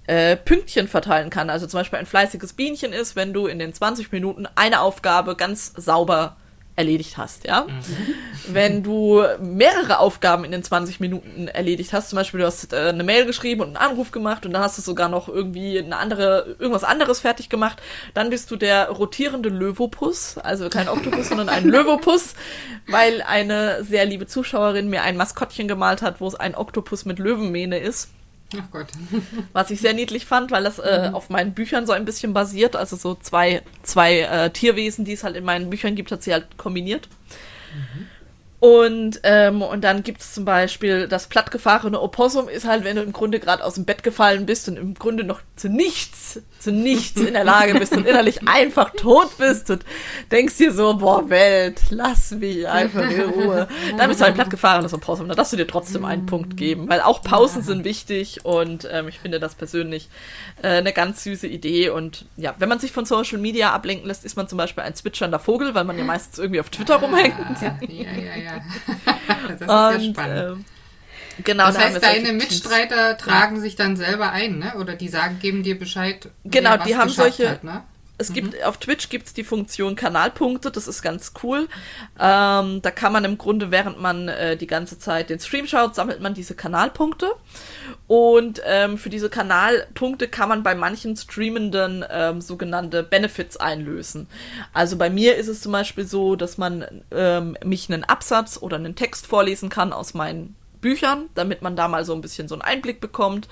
äh, 0.07 0.37
Pünktchen 0.37 0.89
verteilen 0.89 1.31
kann. 1.31 1.51
Also 1.51 1.67
zum 1.67 1.81
Beispiel 1.81 1.99
ein 1.99 2.07
fleißiges 2.07 2.53
Bienchen 2.53 2.93
ist, 2.93 3.17
wenn 3.17 3.33
du 3.33 3.47
in 3.47 3.59
den 3.59 3.73
20 3.73 4.13
Minuten 4.13 4.47
eine 4.55 4.81
Aufgabe 4.81 5.37
ganz 5.37 5.73
sauber 5.77 6.37
erledigt 6.77 7.17
hast, 7.17 7.45
ja. 7.45 7.67
Mhm. 7.69 8.53
Wenn 8.53 8.83
du 8.83 9.23
mehrere 9.41 10.01
Aufgaben 10.01 10.45
in 10.45 10.51
den 10.51 10.65
20 10.65 10.99
Minuten 10.99 11.47
erledigt 11.47 11.93
hast, 11.93 12.11
zum 12.11 12.17
Beispiel 12.17 12.41
du 12.41 12.47
hast 12.47 12.73
äh, 12.73 12.89
eine 12.89 13.05
Mail 13.05 13.27
geschrieben 13.27 13.61
und 13.61 13.69
einen 13.69 13.77
Anruf 13.77 14.11
gemacht 14.11 14.45
und 14.45 14.53
dann 14.53 14.63
hast 14.63 14.77
du 14.77 14.83
sogar 14.83 15.09
noch 15.09 15.29
irgendwie 15.29 15.79
eine 15.79 15.97
andere, 15.97 16.57
irgendwas 16.59 16.83
anderes 16.83 17.21
fertig 17.21 17.49
gemacht, 17.49 17.81
dann 18.13 18.29
bist 18.29 18.51
du 18.51 18.57
der 18.57 18.89
rotierende 18.89 19.51
Löwopus, 19.51 20.37
also 20.39 20.69
kein 20.69 20.89
Oktopus, 20.89 21.29
sondern 21.29 21.49
ein 21.49 21.65
Löwopus, 21.69 22.35
weil 22.89 23.23
eine 23.23 23.85
sehr 23.85 24.05
liebe 24.05 24.27
Zuschauerin 24.27 24.91
mir 24.91 25.03
ein 25.03 25.17
Maskottchen 25.17 25.69
gemalt 25.69 26.03
hat, 26.03 26.21
wo 26.21 26.27
es 26.27 26.35
ein 26.35 26.57
Oktopus 26.57 27.05
mit 27.05 27.21
Löwenmähne 27.21 27.79
ist. 27.79 28.09
Ach 28.61 28.71
Gott. 28.71 28.87
Was 29.53 29.71
ich 29.71 29.81
sehr 29.81 29.95
niedlich 29.95 30.27
fand, 30.27 30.51
weil 30.51 30.65
das 30.65 30.79
äh, 30.79 31.09
mhm. 31.09 31.15
auf 31.15 31.31
meinen 31.31 31.55
Büchern 31.55 31.87
so 31.87 31.93
ein 31.93 32.05
bisschen 32.05 32.33
basiert. 32.33 32.77
Also 32.77 32.97
so 32.97 33.15
zwei, 33.15 33.63
zwei 33.83 34.21
äh, 34.21 34.51
Tierwesen, 34.51 35.05
die 35.05 35.13
es 35.13 35.25
halt 35.25 35.37
in 35.37 35.45
meinen 35.45 35.71
Büchern 35.71 35.95
gibt, 35.95 36.13
hat 36.13 36.23
sie 36.23 36.33
halt 36.33 36.57
kombiniert. 36.57 37.09
Mhm. 38.65 38.71
Und, 38.71 39.21
ähm, 39.25 39.63
und 39.63 39.85
dann 39.85 40.03
gibt 40.03 40.21
es 40.21 40.33
zum 40.33 40.45
Beispiel 40.45 41.07
das 41.07 41.27
plattgefahrene 41.27 42.01
Opossum, 42.01 42.49
ist 42.49 42.67
halt, 42.67 42.85
wenn 42.85 42.97
du 42.97 43.03
im 43.03 43.13
Grunde 43.13 43.39
gerade 43.39 43.63
aus 43.63 43.75
dem 43.75 43.85
Bett 43.85 44.03
gefallen 44.03 44.47
bist 44.47 44.69
und 44.69 44.79
im 44.79 44.95
Grunde 44.95 45.25
noch 45.25 45.41
zu 45.55 45.69
nichts, 45.69 46.41
zu 46.59 46.73
nichts 46.73 47.21
in 47.21 47.35
der 47.35 47.45
Lage 47.45 47.79
bist 47.79 47.95
und 47.95 48.07
innerlich 48.07 48.41
einfach 48.49 48.91
tot 48.97 49.37
bist 49.37 49.71
und 49.71 49.85
denkst 50.31 50.57
dir 50.57 50.73
so, 50.73 50.95
boah, 50.95 51.29
Welt, 51.29 51.83
lass 51.91 52.31
mich 52.31 52.67
einfach 52.67 53.09
in 53.11 53.21
Ruhe. 53.21 53.69
Dann 53.99 54.09
bist 54.09 54.21
du 54.21 54.25
halt 54.25 54.33
ein 54.33 54.37
plattgefahrenes 54.37 54.95
Opossum. 54.95 55.29
Da 55.29 55.35
darfst 55.35 55.53
du 55.53 55.57
dir 55.59 55.67
trotzdem 55.67 56.05
einen 56.07 56.25
Punkt 56.25 56.57
geben, 56.57 56.89
weil 56.89 57.03
auch 57.03 57.23
Pausen 57.23 57.63
sind 57.63 57.85
wichtig 57.85 58.45
und 58.45 58.89
ähm, 58.91 59.09
ich 59.09 59.19
finde 59.19 59.41
das 59.41 59.55
persönlich 59.55 60.09
äh, 60.63 60.69
eine 60.69 60.93
ganz 60.93 61.23
süße 61.25 61.47
Idee. 61.47 61.91
Und 61.91 62.25
ja, 62.37 62.55
wenn 62.59 62.69
man 62.69 62.79
sich 62.79 62.93
von 62.93 63.05
Social 63.05 63.39
Media 63.39 63.73
ablenken 63.73 64.09
lässt, 64.09 64.25
ist 64.25 64.37
man 64.37 64.49
zum 64.49 64.57
Beispiel 64.57 64.85
ein 64.85 64.95
zwitschernder 64.95 65.39
Vogel, 65.39 65.75
weil 65.75 65.85
man 65.85 65.99
ja 65.99 66.05
meistens 66.15 66.39
irgendwie 66.39 66.61
auf 66.61 66.71
Twitter 66.71 66.97
rumhängt. 66.97 67.35
Ja, 67.61 67.79
ja, 67.87 68.13
ja, 68.13 68.37
ja. 68.43 68.54
Das 69.49 69.61
ist 69.61 69.63
und, 69.63 69.69
ja 69.69 70.01
spannend. 70.01 70.67
Äh, 71.39 71.43
genau, 71.43 71.67
das 71.67 71.79
heißt, 71.79 72.03
deine 72.03 72.33
Mitstreiter 72.33 73.17
tragen 73.17 73.57
ja. 73.57 73.63
sich 73.63 73.77
dann 73.77 73.97
selber 73.97 74.33
ein, 74.33 74.59
ne? 74.59 74.75
Oder 74.77 74.95
die 74.95 75.09
sagen, 75.09 75.39
geben 75.41 75.63
dir 75.63 75.79
Bescheid. 75.79 76.29
Genau, 76.45 76.77
die 76.77 76.97
haben 76.97 77.11
solche. 77.11 77.51
Hat, 77.51 77.65
ne? 77.65 77.83
Es 78.17 78.31
mhm. 78.31 78.35
gibt 78.35 78.65
auf 78.65 78.79
Twitch 78.79 79.09
gibt 79.09 79.27
es 79.27 79.35
die 79.35 79.43
Funktion 79.43 79.97
Kanalpunkte, 79.97 80.71
das 80.71 80.87
ist 80.87 81.03
ganz 81.03 81.33
cool. 81.43 81.69
Ähm, 82.19 82.81
da 82.81 82.91
kann 82.91 83.13
man 83.13 83.25
im 83.25 83.39
Grunde, 83.39 83.71
während 83.71 84.01
man 84.01 84.29
äh, 84.29 84.57
die 84.57 84.69
ganze 84.69 84.99
Zeit 84.99 85.31
den 85.31 85.41
Stream 85.41 85.67
schaut, 85.67 85.95
sammelt 85.95 86.21
man 86.21 86.35
diese 86.35 86.55
Kanalpunkte. 86.55 87.33
Und 88.07 88.63
ähm, 88.65 88.99
für 88.99 89.11
diese 89.11 89.31
Kanalpunkte 89.31 90.29
kann 90.29 90.49
man 90.49 90.63
bei 90.63 90.75
manchen 90.75 91.17
Streamenden 91.17 92.05
ähm, 92.09 92.41
sogenannte 92.41 93.03
Benefits 93.03 93.57
einlösen. 93.57 94.29
Also 94.73 94.97
bei 94.97 95.11
mir 95.11 95.37
ist 95.37 95.49
es 95.49 95.61
zum 95.61 95.73
Beispiel 95.73 96.07
so, 96.07 96.37
dass 96.37 96.57
man 96.57 96.87
ähm, 97.11 97.57
mich 97.65 97.93
einen 97.93 98.05
Absatz 98.05 98.59
oder 98.61 98.77
einen 98.77 98.95
Text 98.95 99.27
vorlesen 99.27 99.71
kann 99.71 99.93
aus 99.93 100.15
meinen 100.15 100.55
Büchern, 100.81 101.31
damit 101.35 101.63
man 101.63 101.75
da 101.75 101.89
mal 101.89 102.05
so 102.05 102.15
ein 102.15 102.21
bisschen 102.21 102.47
so 102.47 102.55
einen 102.55 102.63
Einblick 102.63 103.01
bekommt. 103.01 103.49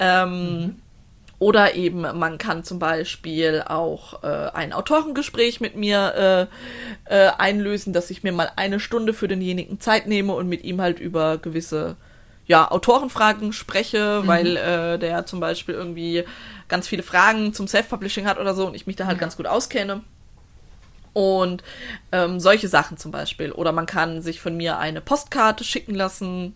Ähm, 0.00 0.60
mhm 0.60 0.76
oder 1.42 1.74
eben 1.74 2.02
man 2.02 2.38
kann 2.38 2.62
zum 2.62 2.78
Beispiel 2.78 3.64
auch 3.66 4.22
äh, 4.22 4.50
ein 4.54 4.72
Autorengespräch 4.72 5.60
mit 5.60 5.74
mir 5.74 6.48
äh, 7.08 7.12
äh, 7.12 7.30
einlösen, 7.36 7.92
dass 7.92 8.10
ich 8.10 8.22
mir 8.22 8.30
mal 8.30 8.52
eine 8.54 8.78
Stunde 8.78 9.12
für 9.12 9.26
denjenigen 9.26 9.80
Zeit 9.80 10.06
nehme 10.06 10.34
und 10.34 10.48
mit 10.48 10.62
ihm 10.62 10.80
halt 10.80 11.00
über 11.00 11.38
gewisse 11.38 11.96
ja, 12.46 12.70
Autorenfragen 12.70 13.52
spreche, 13.52 14.20
mhm. 14.22 14.28
weil 14.28 14.56
äh, 14.56 15.00
der 15.00 15.26
zum 15.26 15.40
Beispiel 15.40 15.74
irgendwie 15.74 16.22
ganz 16.68 16.86
viele 16.86 17.02
Fragen 17.02 17.52
zum 17.52 17.66
Self-Publishing 17.66 18.24
hat 18.24 18.38
oder 18.38 18.54
so 18.54 18.68
und 18.68 18.76
ich 18.76 18.86
mich 18.86 18.94
da 18.94 19.06
halt 19.06 19.16
ja. 19.16 19.22
ganz 19.22 19.36
gut 19.36 19.46
auskenne. 19.46 20.02
Und 21.12 21.64
ähm, 22.12 22.38
solche 22.38 22.68
Sachen 22.68 22.98
zum 22.98 23.10
Beispiel. 23.10 23.50
Oder 23.50 23.72
man 23.72 23.86
kann 23.86 24.22
sich 24.22 24.40
von 24.40 24.56
mir 24.56 24.78
eine 24.78 25.00
Postkarte 25.00 25.64
schicken 25.64 25.94
lassen. 25.96 26.54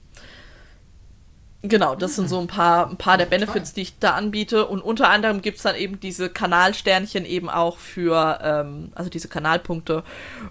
Genau, 1.63 1.97
das 1.97 2.15
sind 2.17 2.29
so 2.29 2.39
ein 2.39 2.47
paar, 2.47 2.89
ein 2.89 2.97
paar 2.97 3.19
der 3.19 3.27
Benefits, 3.27 3.73
die 3.73 3.83
ich 3.83 3.99
da 3.99 4.13
anbiete. 4.13 4.67
Und 4.67 4.83
unter 4.83 5.09
anderem 5.09 5.43
gibt 5.43 5.57
es 5.57 5.63
dann 5.65 5.75
eben 5.75 5.99
diese 5.99 6.29
Kanalsternchen 6.29 7.25
eben 7.25 7.49
auch 7.49 7.79
für, 7.79 8.39
ähm, 8.43 8.93
also 8.95 9.11
diese 9.11 9.29
Kanalpunkte 9.29 10.05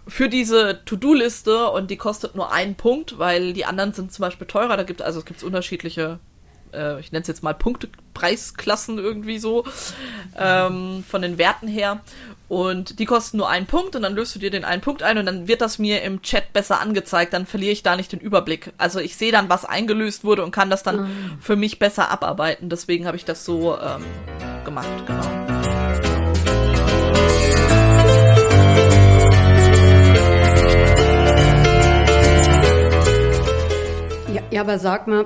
für 0.08 0.30
diese 0.30 0.84
To-Do-Liste 0.86 1.70
und 1.70 1.90
die 1.92 1.98
kostet 1.98 2.36
nur 2.36 2.52
einen 2.52 2.76
Punkt, 2.76 3.18
weil 3.18 3.54
die 3.54 3.66
anderen 3.66 3.94
sind 3.94 4.12
zum 4.12 4.24
Beispiel 4.24 4.48
teurer. 4.48 4.78
Da 4.78 4.84
gibt 4.84 5.02
also 5.02 5.20
es 5.20 5.26
gibt 5.26 5.44
unterschiedliche 5.44 6.20
äh, 6.76 7.00
ich 7.00 7.12
nenne 7.12 7.22
es 7.22 7.28
jetzt 7.28 7.44
mal 7.44 7.54
Punktepreisklassen 7.54 9.00
irgendwie 9.00 9.40
so, 9.40 9.66
ähm, 10.38 11.04
von 11.08 11.22
den 11.22 11.38
Werten 11.38 11.68
her. 11.68 12.02
Und 12.48 13.00
die 13.00 13.06
kosten 13.06 13.38
nur 13.38 13.50
einen 13.50 13.66
Punkt 13.66 13.96
und 13.96 14.04
dann 14.04 14.14
löst 14.14 14.36
du 14.36 14.40
dir 14.40 14.52
den 14.52 14.66
einen 14.66 14.82
Punkt 14.82 15.02
ein 15.02 15.18
und 15.18 15.26
dann 15.26 15.48
wird 15.48 15.62
das 15.62 15.80
mir 15.80 16.04
im 16.04 16.22
Chat 16.22 16.54
besser 16.54 16.80
angezeigt, 16.80 17.34
dann 17.34 17.48
verliere 17.48 17.72
ich 17.72 17.82
da 17.82 17.96
nicht 17.96 18.12
den 18.12 18.20
Überblick. 18.20 18.72
Also 18.78 19.00
ich 19.00 19.16
sehe 19.16 19.32
dann, 19.32 19.50
was 19.50 19.66
eingelöst 19.66 20.24
wurde 20.24 20.44
und 20.44 20.52
kann 20.52 20.70
das 20.70 20.84
dann 20.84 21.02
mhm. 21.02 21.38
für 21.42 21.56
mich 21.56 21.80
besser 21.80 22.12
abarbeiten. 22.12 22.70
Deswegen 22.70 23.08
habe 23.08 23.18
ich 23.18 23.26
das 23.26 23.46
so 23.46 23.76
ähm, 23.80 24.04
gemacht, 24.64 24.88
genau. 25.08 25.24
Ja, 34.32 34.44
ja, 34.52 34.62
aber 34.62 34.78
sag 34.78 35.08
mal, 35.08 35.26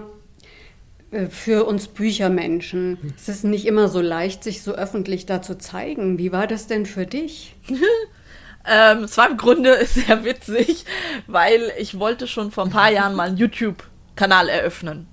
für 1.29 1.65
uns 1.65 1.87
Büchermenschen. 1.87 3.13
Es 3.15 3.29
ist 3.29 3.43
nicht 3.43 3.65
immer 3.65 3.87
so 3.87 4.01
leicht, 4.01 4.43
sich 4.43 4.61
so 4.61 4.73
öffentlich 4.73 5.25
da 5.25 5.41
zu 5.41 5.57
zeigen. 5.57 6.17
Wie 6.17 6.31
war 6.31 6.47
das 6.47 6.67
denn 6.67 6.85
für 6.85 7.05
dich? 7.05 7.55
ähm, 8.67 9.03
es 9.03 9.17
war 9.17 9.29
im 9.29 9.37
Grunde 9.37 9.85
sehr 9.87 10.23
witzig, 10.23 10.85
weil 11.27 11.71
ich 11.77 11.99
wollte 11.99 12.27
schon 12.27 12.51
vor 12.51 12.65
ein 12.65 12.71
paar 12.71 12.91
Jahren 12.91 13.15
mal 13.15 13.29
einen 13.29 13.37
YouTube-Kanal 13.37 14.49
eröffnen. 14.49 15.07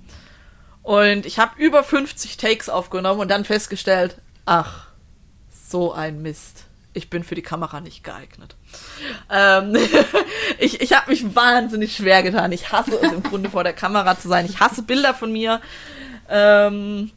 Und 0.83 1.25
ich 1.25 1.39
habe 1.39 1.61
über 1.61 1.83
50 1.83 2.37
Takes 2.37 2.69
aufgenommen 2.69 3.19
und 3.19 3.29
dann 3.29 3.43
festgestellt, 3.43 4.17
ach, 4.45 4.87
so 5.49 5.91
ein 5.91 6.21
Mist. 6.21 6.65
Ich 6.97 7.09
bin 7.09 7.23
für 7.23 7.35
die 7.35 7.43
Kamera 7.43 7.79
nicht 7.79 8.03
geeignet. 8.03 8.55
Ähm, 9.31 9.77
ich 10.59 10.81
ich 10.81 10.93
habe 10.93 11.11
mich 11.11 11.35
wahnsinnig 11.35 11.95
schwer 11.95 12.23
getan. 12.23 12.51
Ich 12.51 12.71
hasse 12.71 12.97
es 12.99 13.11
im 13.11 13.23
Grunde 13.23 13.49
vor 13.51 13.63
der 13.63 13.73
Kamera 13.73 14.19
zu 14.19 14.27
sein. 14.27 14.45
Ich 14.45 14.59
hasse 14.59 14.81
Bilder 14.81 15.13
von 15.13 15.31
mir. 15.31 15.61
Ähm, 16.27 17.11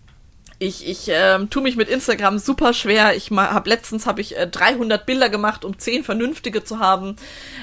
ich 0.58 0.87
ich 0.87 1.08
ähm, 1.08 1.49
tue 1.49 1.62
mich 1.62 1.76
mit 1.76 1.88
Instagram 1.88 2.38
super 2.38 2.75
schwer. 2.75 3.16
Ich 3.16 3.30
habe 3.30 3.70
letztens 3.70 4.06
habe 4.06 4.20
ich 4.20 4.37
äh, 4.37 4.46
300 4.46 5.06
Bilder 5.06 5.30
gemacht, 5.30 5.64
um 5.64 5.78
10 5.78 6.04
vernünftige 6.04 6.62
zu 6.62 6.78
haben. 6.78 7.16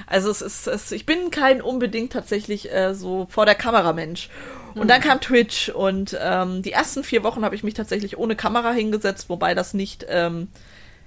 Also 0.08 0.32
es 0.32 0.42
ist 0.42 0.68
es, 0.68 0.92
ich 0.92 1.06
bin 1.06 1.30
kein 1.30 1.62
unbedingt 1.62 2.12
tatsächlich 2.14 2.74
äh, 2.74 2.96
so 2.96 3.28
vor 3.30 3.46
der 3.46 3.56
Kamera 3.56 3.94
Mensch. 3.94 4.30
Und 4.74 4.90
dann 4.90 5.02
kam 5.02 5.20
Twitch 5.22 5.70
und 5.70 6.16
ähm, 6.22 6.62
die 6.62 6.72
ersten 6.72 7.04
vier 7.04 7.24
Wochen 7.24 7.44
habe 7.44 7.56
ich 7.56 7.64
mich 7.64 7.74
tatsächlich 7.74 8.18
ohne 8.18 8.36
Kamera 8.36 8.72
hingesetzt, 8.72 9.28
wobei 9.28 9.56
das 9.56 9.74
nicht 9.74 10.06
ähm, 10.08 10.50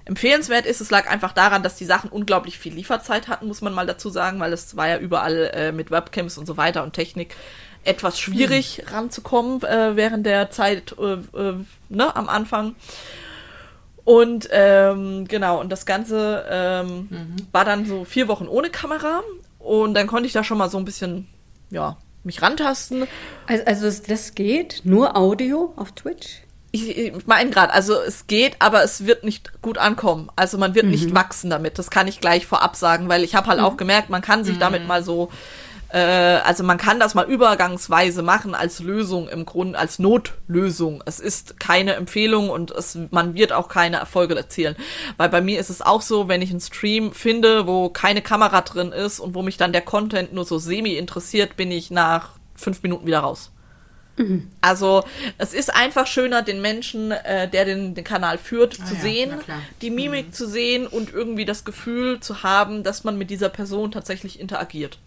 empfehlenswert 0.05 0.67
ist. 0.67 0.81
Es 0.81 0.91
lag 0.91 1.09
einfach 1.09 1.33
daran, 1.33 1.63
dass 1.63 1.77
die 1.77 1.85
Sachen 1.85 2.11
unglaublich 2.11 2.59
viel 2.59 2.75
Lieferzeit 2.75 3.29
hatten, 3.29 3.47
muss 3.47 3.61
man 3.61 3.73
mal 3.73 3.87
dazu 3.87 4.11
sagen, 4.11 4.41
weil 4.41 4.53
es 4.53 4.77
war 4.77 4.89
ja 4.89 4.99
überall 4.99 5.51
äh, 5.55 5.73
mit 5.73 5.91
Webcams 5.91 6.39
und 6.39 6.47
so 6.47 6.57
weiter 6.57 6.83
und 6.83 6.93
Technik 6.93 7.35
etwas 7.85 8.21
schwierig 8.21 8.79
hm. 8.79 8.95
ranzukommen 8.95 9.63
äh, 9.63 9.97
während 9.97 10.27
der 10.27 10.51
Zeit 10.51 10.95
äh, 10.99 11.15
äh, 11.15 11.55
ne, 11.89 12.17
am 12.17 12.29
Anfang. 12.29 12.75
Und 14.05 14.49
ähm, 14.51 15.29
genau, 15.29 15.61
und 15.61 15.71
das 15.71 15.87
Ganze 15.87 16.45
ähm, 16.51 17.09
mhm. 17.11 17.37
war 17.53 17.65
dann 17.65 17.87
so 17.87 18.05
vier 18.05 18.29
Wochen 18.29 18.49
ohne 18.49 18.71
Kamera. 18.71 19.23
Und 19.59 19.95
dann 19.95 20.07
konnte 20.07 20.27
ich 20.27 20.33
da 20.33 20.43
schon 20.43 20.59
mal 20.59 20.71
so 20.71 20.79
ein 20.79 20.85
bisschen, 20.85 21.29
ja, 21.71 21.97
mich 22.25 22.43
rantasten. 22.43 23.07
Also, 23.47 23.65
also 23.65 24.03
das 24.07 24.35
geht 24.35 24.83
nur 24.85 25.17
Audio 25.17 25.73
auf 25.77 25.93
Twitch? 25.93 26.43
Ich, 26.73 26.97
ich 26.97 27.27
meine 27.27 27.51
gerade, 27.51 27.73
also 27.73 28.01
es 28.01 28.27
geht, 28.27 28.57
aber 28.61 28.83
es 28.85 29.07
wird 29.07 29.25
nicht 29.25 29.61
gut 29.63 29.79
ankommen. 29.79 30.31
Also 30.37 30.57
man 30.59 30.75
wird 30.75 30.87
mhm. 30.87 30.93
nicht 30.93 31.15
wachsen 31.15 31.51
damit. 31.51 31.79
Das 31.79 31.91
kann 31.91 32.07
ich 32.07 32.21
gleich 32.21 32.47
vorab 32.47 32.77
sagen, 32.77 33.09
weil 33.09 33.25
ich 33.25 33.35
habe 33.35 33.49
halt 33.49 33.59
mhm. 33.59 33.65
auch 33.65 33.77
gemerkt, 33.77 34.11
man 34.11 34.23
kann 34.23 34.45
sich 34.45 34.57
mhm. 34.57 34.61
damit 34.61 34.87
mal 34.87 35.03
so, 35.03 35.31
äh, 35.89 35.99
also 35.99 36.63
man 36.63 36.79
kann 36.79 37.01
das 37.01 37.15
mal 37.15 37.27
übergangsweise 37.27 38.23
machen 38.23 38.55
als 38.55 38.79
Lösung 38.79 39.29
im 39.29 39.47
Grunde, 39.47 39.79
als 39.79 39.99
Notlösung. 39.99 41.03
Es 41.07 41.19
ist 41.19 41.59
keine 41.59 41.95
Empfehlung 41.95 42.51
und 42.51 42.71
es, 42.71 42.97
man 43.11 43.35
wird 43.35 43.53
auch 43.53 43.69
keine 43.69 43.97
Erfolge 43.97 44.37
erzielen. 44.37 44.77
Weil 45.17 45.29
bei 45.29 45.41
mir 45.41 45.59
ist 45.59 45.71
es 45.71 45.83
auch 45.83 46.03
so, 46.03 46.29
wenn 46.29 46.43
ich 46.43 46.51
einen 46.51 46.61
Stream 46.61 47.13
finde, 47.13 47.67
wo 47.67 47.89
keine 47.89 48.23
Kamera 48.23 48.61
drin 48.61 48.93
ist 48.93 49.19
und 49.19 49.35
wo 49.35 49.43
mich 49.43 49.57
dann 49.57 49.73
der 49.73 49.83
Content 49.83 50.33
nur 50.33 50.45
so 50.45 50.59
semi 50.59 50.95
interessiert, 50.95 51.57
bin 51.57 51.73
ich 51.73 51.91
nach 51.91 52.31
fünf 52.55 52.83
Minuten 52.85 53.07
wieder 53.07 53.21
raus. 53.21 53.51
Mhm. 54.21 54.49
Also 54.61 55.05
es 55.39 55.55
ist 55.55 55.75
einfach 55.75 56.07
schöner, 56.07 56.43
den 56.43 56.61
Menschen, 56.61 57.11
äh, 57.11 57.49
der 57.49 57.65
den, 57.65 57.95
den 57.95 58.05
Kanal 58.05 58.37
führt, 58.39 58.79
ah, 58.81 58.85
zu 58.85 58.95
ja, 58.95 59.01
sehen, 59.01 59.31
die 59.81 59.91
Mimik 59.91 60.29
mhm. 60.29 60.33
zu 60.33 60.47
sehen 60.47 60.87
und 60.87 61.13
irgendwie 61.13 61.47
das 61.47 61.65
Gefühl 61.65 62.21
zu 62.21 62.43
haben, 62.43 62.83
dass 62.83 63.03
man 63.03 63.17
mit 63.17 63.31
dieser 63.31 63.49
Person 63.49 63.91
tatsächlich 63.91 64.39
interagiert. 64.39 64.99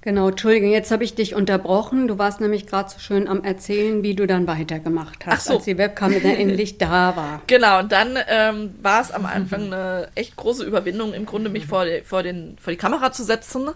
Genau, 0.00 0.28
Entschuldigung, 0.28 0.70
jetzt 0.70 0.92
habe 0.92 1.02
ich 1.02 1.16
dich 1.16 1.34
unterbrochen. 1.34 2.06
Du 2.06 2.16
warst 2.16 2.40
nämlich 2.40 2.68
gerade 2.68 2.88
so 2.88 3.00
schön 3.00 3.26
am 3.26 3.42
Erzählen, 3.42 4.04
wie 4.04 4.14
du 4.14 4.28
dann 4.28 4.46
weitergemacht 4.46 5.26
hast, 5.26 5.46
so. 5.46 5.54
als 5.54 5.64
die 5.64 5.76
Webcam 5.78 6.12
dann 6.12 6.36
endlich 6.36 6.78
da 6.78 7.16
war. 7.16 7.42
Genau, 7.48 7.80
und 7.80 7.90
dann 7.90 8.16
ähm, 8.28 8.76
war 8.80 9.00
es 9.00 9.10
am 9.10 9.26
Anfang 9.26 9.64
eine 9.64 10.08
echt 10.14 10.36
große 10.36 10.64
Überwindung, 10.64 11.12
im 11.12 11.26
Grunde 11.26 11.50
mich 11.50 11.66
vor, 11.66 11.84
vor, 12.04 12.22
den, 12.22 12.56
vor 12.60 12.70
die 12.70 12.76
Kamera 12.76 13.10
zu 13.10 13.24
setzen 13.24 13.70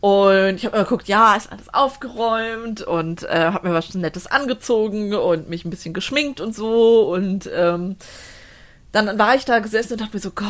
und 0.00 0.56
ich 0.56 0.64
habe 0.64 0.76
mir 0.78 0.84
geguckt, 0.84 1.08
ja, 1.08 1.34
ist 1.34 1.50
alles 1.50 1.72
aufgeräumt 1.74 2.82
und 2.82 3.24
äh, 3.24 3.50
habe 3.52 3.68
mir 3.68 3.74
was 3.74 3.92
Nettes 3.94 4.26
angezogen 4.28 5.14
und 5.14 5.48
mich 5.48 5.64
ein 5.64 5.70
bisschen 5.70 5.92
geschminkt 5.92 6.40
und 6.40 6.54
so. 6.54 7.08
Und 7.12 7.50
ähm, 7.52 7.96
dann 8.92 9.18
war 9.18 9.34
ich 9.34 9.44
da 9.44 9.58
gesessen 9.58 9.94
und 9.94 10.00
dachte 10.00 10.14
mir 10.16 10.20
so, 10.20 10.30
Gott, 10.30 10.48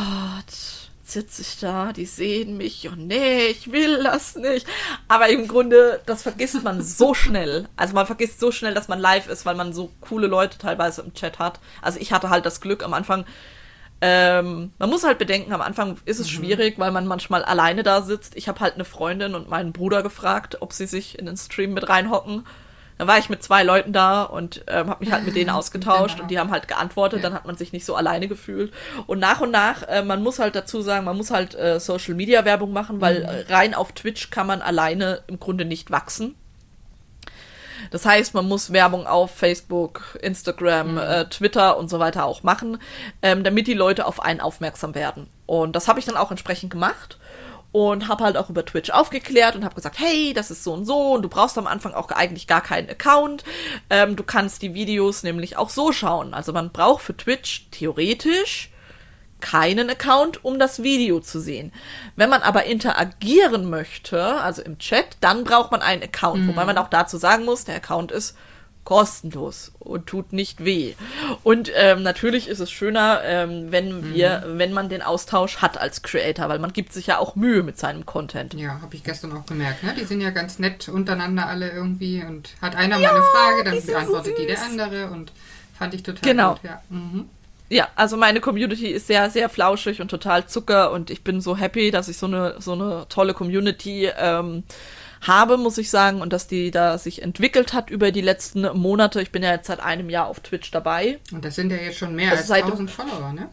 sitze 1.02 1.40
ich 1.40 1.58
da, 1.58 1.92
die 1.94 2.04
sehen 2.04 2.58
mich 2.58 2.88
und 2.88 3.06
nee, 3.06 3.46
ich 3.46 3.72
will 3.72 4.02
das 4.02 4.36
nicht. 4.36 4.66
Aber 5.08 5.28
im 5.30 5.48
Grunde, 5.48 6.02
das 6.04 6.22
vergisst 6.22 6.62
man 6.62 6.82
so 6.82 7.14
schnell. 7.14 7.68
Also 7.76 7.94
man 7.94 8.06
vergisst 8.06 8.40
so 8.40 8.52
schnell, 8.52 8.74
dass 8.74 8.88
man 8.88 9.00
live 9.00 9.28
ist, 9.28 9.46
weil 9.46 9.54
man 9.54 9.72
so 9.72 9.90
coole 10.02 10.26
Leute 10.26 10.58
teilweise 10.58 11.00
im 11.00 11.14
Chat 11.14 11.38
hat. 11.38 11.58
Also 11.80 11.98
ich 12.00 12.12
hatte 12.12 12.28
halt 12.28 12.44
das 12.44 12.60
Glück 12.60 12.84
am 12.84 12.92
Anfang, 12.92 13.24
ähm, 14.00 14.72
man 14.78 14.90
muss 14.90 15.04
halt 15.04 15.18
bedenken, 15.18 15.52
am 15.52 15.60
Anfang 15.60 15.96
ist 16.04 16.20
es 16.20 16.26
mhm. 16.28 16.36
schwierig, 16.36 16.78
weil 16.78 16.92
man 16.92 17.06
manchmal 17.06 17.44
alleine 17.44 17.82
da 17.82 18.02
sitzt. 18.02 18.36
Ich 18.36 18.48
habe 18.48 18.60
halt 18.60 18.74
eine 18.74 18.84
Freundin 18.84 19.34
und 19.34 19.48
meinen 19.48 19.72
Bruder 19.72 20.02
gefragt, 20.02 20.58
ob 20.60 20.72
sie 20.72 20.86
sich 20.86 21.18
in 21.18 21.26
den 21.26 21.36
Stream 21.36 21.74
mit 21.74 21.88
reinhocken. 21.88 22.46
Dann 22.98 23.06
war 23.06 23.18
ich 23.18 23.28
mit 23.28 23.42
zwei 23.44 23.62
Leuten 23.62 23.92
da 23.92 24.24
und 24.24 24.64
ähm, 24.66 24.90
habe 24.90 25.04
mich 25.04 25.12
halt 25.12 25.24
mit 25.24 25.36
denen 25.36 25.50
ausgetauscht 25.50 26.14
genau. 26.14 26.22
und 26.22 26.30
die 26.30 26.38
haben 26.38 26.50
halt 26.50 26.68
geantwortet. 26.68 27.20
Ja. 27.20 27.28
Dann 27.28 27.34
hat 27.34 27.46
man 27.46 27.56
sich 27.56 27.72
nicht 27.72 27.84
so 27.84 27.94
alleine 27.94 28.28
gefühlt. 28.28 28.72
Und 29.06 29.20
nach 29.20 29.40
und 29.40 29.50
nach, 29.50 29.82
äh, 29.84 30.02
man 30.02 30.22
muss 30.22 30.38
halt 30.38 30.54
dazu 30.54 30.80
sagen, 30.82 31.04
man 31.04 31.16
muss 31.16 31.30
halt 31.30 31.54
äh, 31.54 31.80
Social 31.80 32.14
Media 32.14 32.44
Werbung 32.44 32.72
machen, 32.72 33.00
weil 33.00 33.22
mhm. 33.22 33.52
rein 33.52 33.74
auf 33.74 33.92
Twitch 33.92 34.30
kann 34.30 34.46
man 34.46 34.62
alleine 34.62 35.22
im 35.28 35.40
Grunde 35.40 35.64
nicht 35.64 35.90
wachsen. 35.90 36.34
Das 37.90 38.04
heißt, 38.04 38.34
man 38.34 38.46
muss 38.46 38.72
Werbung 38.72 39.06
auf 39.06 39.30
Facebook, 39.30 40.18
Instagram, 40.22 40.92
mhm. 40.92 40.98
äh, 40.98 41.24
Twitter 41.28 41.76
und 41.78 41.88
so 41.88 41.98
weiter 41.98 42.24
auch 42.24 42.42
machen, 42.42 42.78
ähm, 43.22 43.44
damit 43.44 43.66
die 43.66 43.74
Leute 43.74 44.06
auf 44.06 44.20
einen 44.20 44.40
aufmerksam 44.40 44.94
werden. 44.94 45.28
Und 45.46 45.76
das 45.76 45.88
habe 45.88 45.98
ich 45.98 46.04
dann 46.04 46.16
auch 46.16 46.30
entsprechend 46.30 46.70
gemacht 46.70 47.18
und 47.72 48.08
habe 48.08 48.24
halt 48.24 48.36
auch 48.36 48.48
über 48.48 48.64
Twitch 48.64 48.90
aufgeklärt 48.90 49.54
und 49.54 49.64
habe 49.64 49.74
gesagt, 49.74 49.98
hey, 49.98 50.32
das 50.34 50.50
ist 50.50 50.64
so 50.64 50.72
und 50.72 50.84
so 50.84 51.12
und 51.12 51.22
du 51.22 51.28
brauchst 51.28 51.58
am 51.58 51.66
Anfang 51.66 51.92
auch 51.92 52.08
eigentlich 52.10 52.46
gar 52.46 52.62
keinen 52.62 52.88
Account. 52.88 53.44
Ähm, 53.90 54.16
du 54.16 54.24
kannst 54.24 54.62
die 54.62 54.74
Videos 54.74 55.22
nämlich 55.22 55.56
auch 55.56 55.70
so 55.70 55.92
schauen. 55.92 56.34
Also 56.34 56.52
man 56.52 56.70
braucht 56.70 57.02
für 57.02 57.16
Twitch 57.16 57.68
theoretisch 57.70 58.70
keinen 59.40 59.90
Account, 59.90 60.44
um 60.44 60.58
das 60.58 60.82
Video 60.82 61.20
zu 61.20 61.40
sehen. 61.40 61.72
Wenn 62.16 62.30
man 62.30 62.42
aber 62.42 62.64
interagieren 62.64 63.70
möchte, 63.70 64.22
also 64.22 64.62
im 64.62 64.78
Chat, 64.78 65.16
dann 65.20 65.44
braucht 65.44 65.70
man 65.70 65.82
einen 65.82 66.02
Account, 66.02 66.42
mhm. 66.42 66.48
wobei 66.48 66.64
man 66.64 66.78
auch 66.78 66.88
dazu 66.88 67.16
sagen 67.16 67.44
muss, 67.44 67.64
der 67.64 67.76
Account 67.76 68.12
ist 68.12 68.36
kostenlos 68.88 69.72
und 69.80 70.06
tut 70.06 70.32
nicht 70.32 70.64
weh. 70.64 70.94
Und 71.42 71.70
ähm, 71.76 72.02
natürlich 72.02 72.48
ist 72.48 72.58
es 72.58 72.70
schöner, 72.70 73.20
ähm, 73.22 73.70
wenn 73.70 74.14
wir, 74.14 74.44
mhm. 74.46 74.58
wenn 74.58 74.72
man 74.72 74.88
den 74.88 75.02
Austausch 75.02 75.58
hat 75.58 75.76
als 75.78 76.00
Creator, 76.00 76.48
weil 76.48 76.58
man 76.58 76.72
gibt 76.72 76.94
sich 76.94 77.06
ja 77.06 77.18
auch 77.18 77.36
Mühe 77.36 77.62
mit 77.62 77.78
seinem 77.78 78.06
Content. 78.06 78.54
Ja, 78.54 78.80
habe 78.80 78.94
ich 78.94 79.04
gestern 79.04 79.36
auch 79.36 79.44
gemerkt. 79.44 79.82
Ne? 79.82 79.94
Die 79.94 80.04
sind 80.04 80.22
ja 80.22 80.30
ganz 80.30 80.58
nett 80.58 80.88
untereinander 80.88 81.46
alle 81.46 81.70
irgendwie 81.70 82.24
und 82.24 82.54
hat 82.62 82.76
einer 82.76 82.98
ja, 82.98 83.12
mal 83.12 83.16
eine 83.16 83.24
Frage, 83.24 83.64
dann 83.64 83.84
beantwortet 83.84 84.36
so 84.36 84.42
die 84.42 84.46
der 84.46 84.62
andere 84.62 85.10
und 85.10 85.32
fand 85.78 85.92
ich 85.92 86.02
total 86.02 86.22
genau. 86.22 86.54
gut. 86.54 86.64
Ja. 86.64 86.80
Mhm. 86.88 87.28
Ja, 87.70 87.88
also 87.96 88.16
meine 88.16 88.40
Community 88.40 88.86
ist 88.88 89.06
sehr, 89.08 89.28
sehr 89.30 89.48
flauschig 89.48 90.00
und 90.00 90.08
total 90.08 90.46
Zucker 90.46 90.90
und 90.92 91.10
ich 91.10 91.22
bin 91.22 91.40
so 91.42 91.56
happy, 91.56 91.90
dass 91.90 92.08
ich 92.08 92.16
so 92.16 92.26
eine, 92.26 92.54
so 92.60 92.72
eine 92.72 93.06
tolle 93.10 93.34
Community 93.34 94.10
ähm, 94.16 94.64
habe, 95.20 95.58
muss 95.58 95.76
ich 95.78 95.90
sagen, 95.90 96.20
und 96.22 96.32
dass 96.32 96.46
die 96.46 96.70
da 96.70 96.96
sich 96.96 97.20
entwickelt 97.22 97.72
hat 97.74 97.90
über 97.90 98.10
die 98.12 98.20
letzten 98.22 98.62
Monate. 98.78 99.20
Ich 99.20 99.32
bin 99.32 99.42
ja 99.42 99.50
jetzt 99.52 99.66
seit 99.66 99.80
einem 99.80 100.08
Jahr 100.08 100.28
auf 100.28 100.40
Twitch 100.40 100.70
dabei. 100.70 101.18
Und 101.32 101.44
das 101.44 101.56
sind 101.56 101.70
ja 101.70 101.76
jetzt 101.76 101.98
schon 101.98 102.14
mehr 102.14 102.30
Also 102.30 102.38
als 102.40 102.46
seit- 102.48 102.64
1000 102.64 102.90
Follower, 102.90 103.32
ne? 103.32 103.48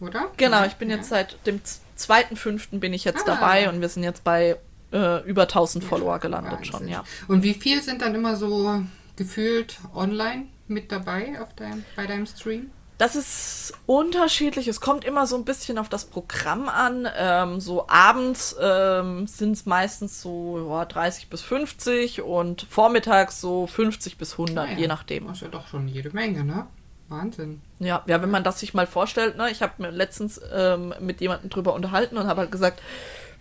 Oder? 0.00 0.30
Genau, 0.36 0.64
ich 0.66 0.74
bin 0.74 0.90
Ja. 0.90 0.96
jetzt 0.96 1.08
seit 1.08 1.36
dem 1.46 1.64
z- 1.64 1.80
2.5. 1.96 2.78
bin 2.80 2.92
ich 2.92 3.04
jetzt 3.04 3.22
Ah. 3.22 3.34
dabei 3.34 3.68
und 3.68 3.80
wir 3.80 3.88
sind 3.88 4.02
jetzt 4.04 4.22
bei 4.24 4.56
äh, 4.92 5.22
über 5.28 5.48
1000 5.48 5.82
Follower 5.82 6.20
gelandet 6.20 6.52
Wahnsinn. 6.52 6.70
schon, 6.72 6.88
ja. 6.88 7.02
Und 7.26 7.42
wie 7.42 7.54
viel 7.54 7.82
sind 7.82 8.00
dann 8.02 8.14
immer 8.14 8.36
so 8.36 8.80
gefühlt 9.16 9.78
online 9.92 10.44
mit 10.68 10.92
dabei 10.92 11.40
auf 11.40 11.52
deinem, 11.54 11.84
bei 11.96 12.06
deinem 12.06 12.26
Stream? 12.26 12.70
Das 12.96 13.16
ist 13.16 13.72
unterschiedlich. 13.86 14.68
Es 14.68 14.80
kommt 14.80 15.04
immer 15.04 15.26
so 15.26 15.36
ein 15.36 15.44
bisschen 15.44 15.78
auf 15.78 15.88
das 15.88 16.04
Programm 16.04 16.68
an. 16.68 17.08
Ähm, 17.16 17.60
so 17.60 17.88
abends 17.88 18.54
ähm, 18.60 19.26
sind 19.26 19.52
es 19.52 19.66
meistens 19.66 20.22
so 20.22 20.68
ja, 20.70 20.84
30 20.84 21.28
bis 21.28 21.42
50 21.42 22.22
und 22.22 22.66
vormittags 22.70 23.40
so 23.40 23.66
50 23.66 24.16
bis 24.16 24.32
100, 24.32 24.54
Naja, 24.54 24.78
je 24.78 24.86
nachdem. 24.86 25.26
Das 25.26 25.38
ist 25.38 25.42
ja 25.42 25.48
doch 25.48 25.66
schon 25.66 25.88
jede 25.88 26.10
Menge, 26.10 26.44
ne? 26.44 26.66
Wahnsinn. 27.08 27.60
Ja, 27.80 28.02
ja, 28.06 28.22
wenn 28.22 28.30
man 28.30 28.44
das 28.44 28.60
sich 28.60 28.74
mal 28.74 28.86
vorstellt, 28.86 29.36
ne, 29.36 29.50
ich 29.50 29.60
habe 29.60 29.74
mir 29.78 29.90
letztens 29.90 30.40
ähm, 30.52 30.94
mit 31.00 31.20
jemandem 31.20 31.50
drüber 31.50 31.74
unterhalten 31.74 32.16
und 32.16 32.26
habe 32.26 32.42
halt 32.42 32.52
gesagt, 32.52 32.80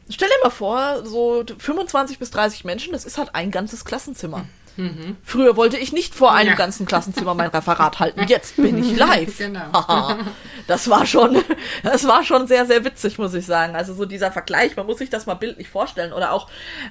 stell 0.09 0.27
dir 0.27 0.43
mal 0.43 0.49
vor, 0.49 1.05
so 1.05 1.43
25 1.57 2.19
bis 2.19 2.31
30 2.31 2.65
Menschen, 2.65 2.91
das 2.91 3.05
ist 3.05 3.17
halt 3.17 3.35
ein 3.35 3.51
ganzes 3.51 3.85
Klassenzimmer. 3.85 4.45
Früher 5.23 5.55
wollte 5.55 5.77
ich 5.77 5.93
nicht 5.93 6.15
vor 6.15 6.33
einem 6.33 6.49
Ja. 6.51 6.55
ganzen 6.55 6.85
Klassenzimmer 6.85 7.33
mein 7.35 7.49
Referat 7.49 7.99
halten. 7.99 8.25
Jetzt 8.27 8.55
bin 8.57 8.77
ich 8.83 8.95
live. 8.97 9.37
Genau. 9.37 10.15
Das 10.65 10.89
war 10.89 11.05
schon, 11.05 11.43
das 11.83 12.07
war 12.07 12.23
schon 12.23 12.47
sehr, 12.47 12.65
sehr 12.65 12.85
witzig, 12.85 13.17
muss 13.19 13.33
ich 13.33 13.45
sagen. 13.45 13.75
Also 13.75 13.93
so 13.93 14.05
dieser 14.05 14.31
Vergleich, 14.31 14.77
man 14.77 14.85
muss 14.85 14.99
sich 14.99 15.09
das 15.09 15.25
mal 15.25 15.33
bildlich 15.33 15.67
vorstellen. 15.67 16.13
Oder 16.13 16.31
auch, 16.31 16.47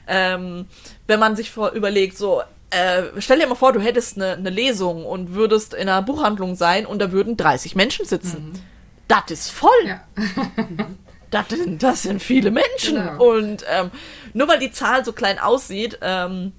ähm, 0.06 0.66
wenn 1.06 1.18
man 1.18 1.36
sich 1.36 1.50
vor 1.50 1.70
überlegt, 1.70 2.18
so, 2.18 2.42
äh, 2.68 3.04
stell 3.18 3.38
dir 3.38 3.46
mal 3.46 3.54
vor, 3.54 3.72
du 3.72 3.80
hättest 3.80 4.16
eine, 4.16 4.32
eine 4.34 4.50
Lesung 4.50 5.06
und 5.06 5.34
würdest 5.34 5.72
in 5.72 5.88
einer 5.88 6.02
Buchhandlung 6.02 6.54
sein 6.54 6.84
und 6.84 6.98
da 7.00 7.12
würden 7.12 7.38
30 7.38 7.74
Menschen 7.74 8.04
sitzen. 8.04 8.52
Das 9.08 9.22
ist 9.30 9.50
voll. 9.50 9.70
Ja. 9.86 10.02
Das, 11.30 11.48
sind- 11.48 11.82
das 11.82 12.02
sind 12.02 12.22
viele 12.22 12.50
Menschen. 12.50 12.96
Genau. 12.96 13.24
Und 13.24 13.64
ähm, 13.74 13.90
nur 14.34 14.48
weil 14.48 14.58
die 14.58 14.70
Zahl 14.70 15.02
so 15.02 15.14
klein 15.14 15.38
aussieht, 15.38 15.98
ähm, 16.02 16.52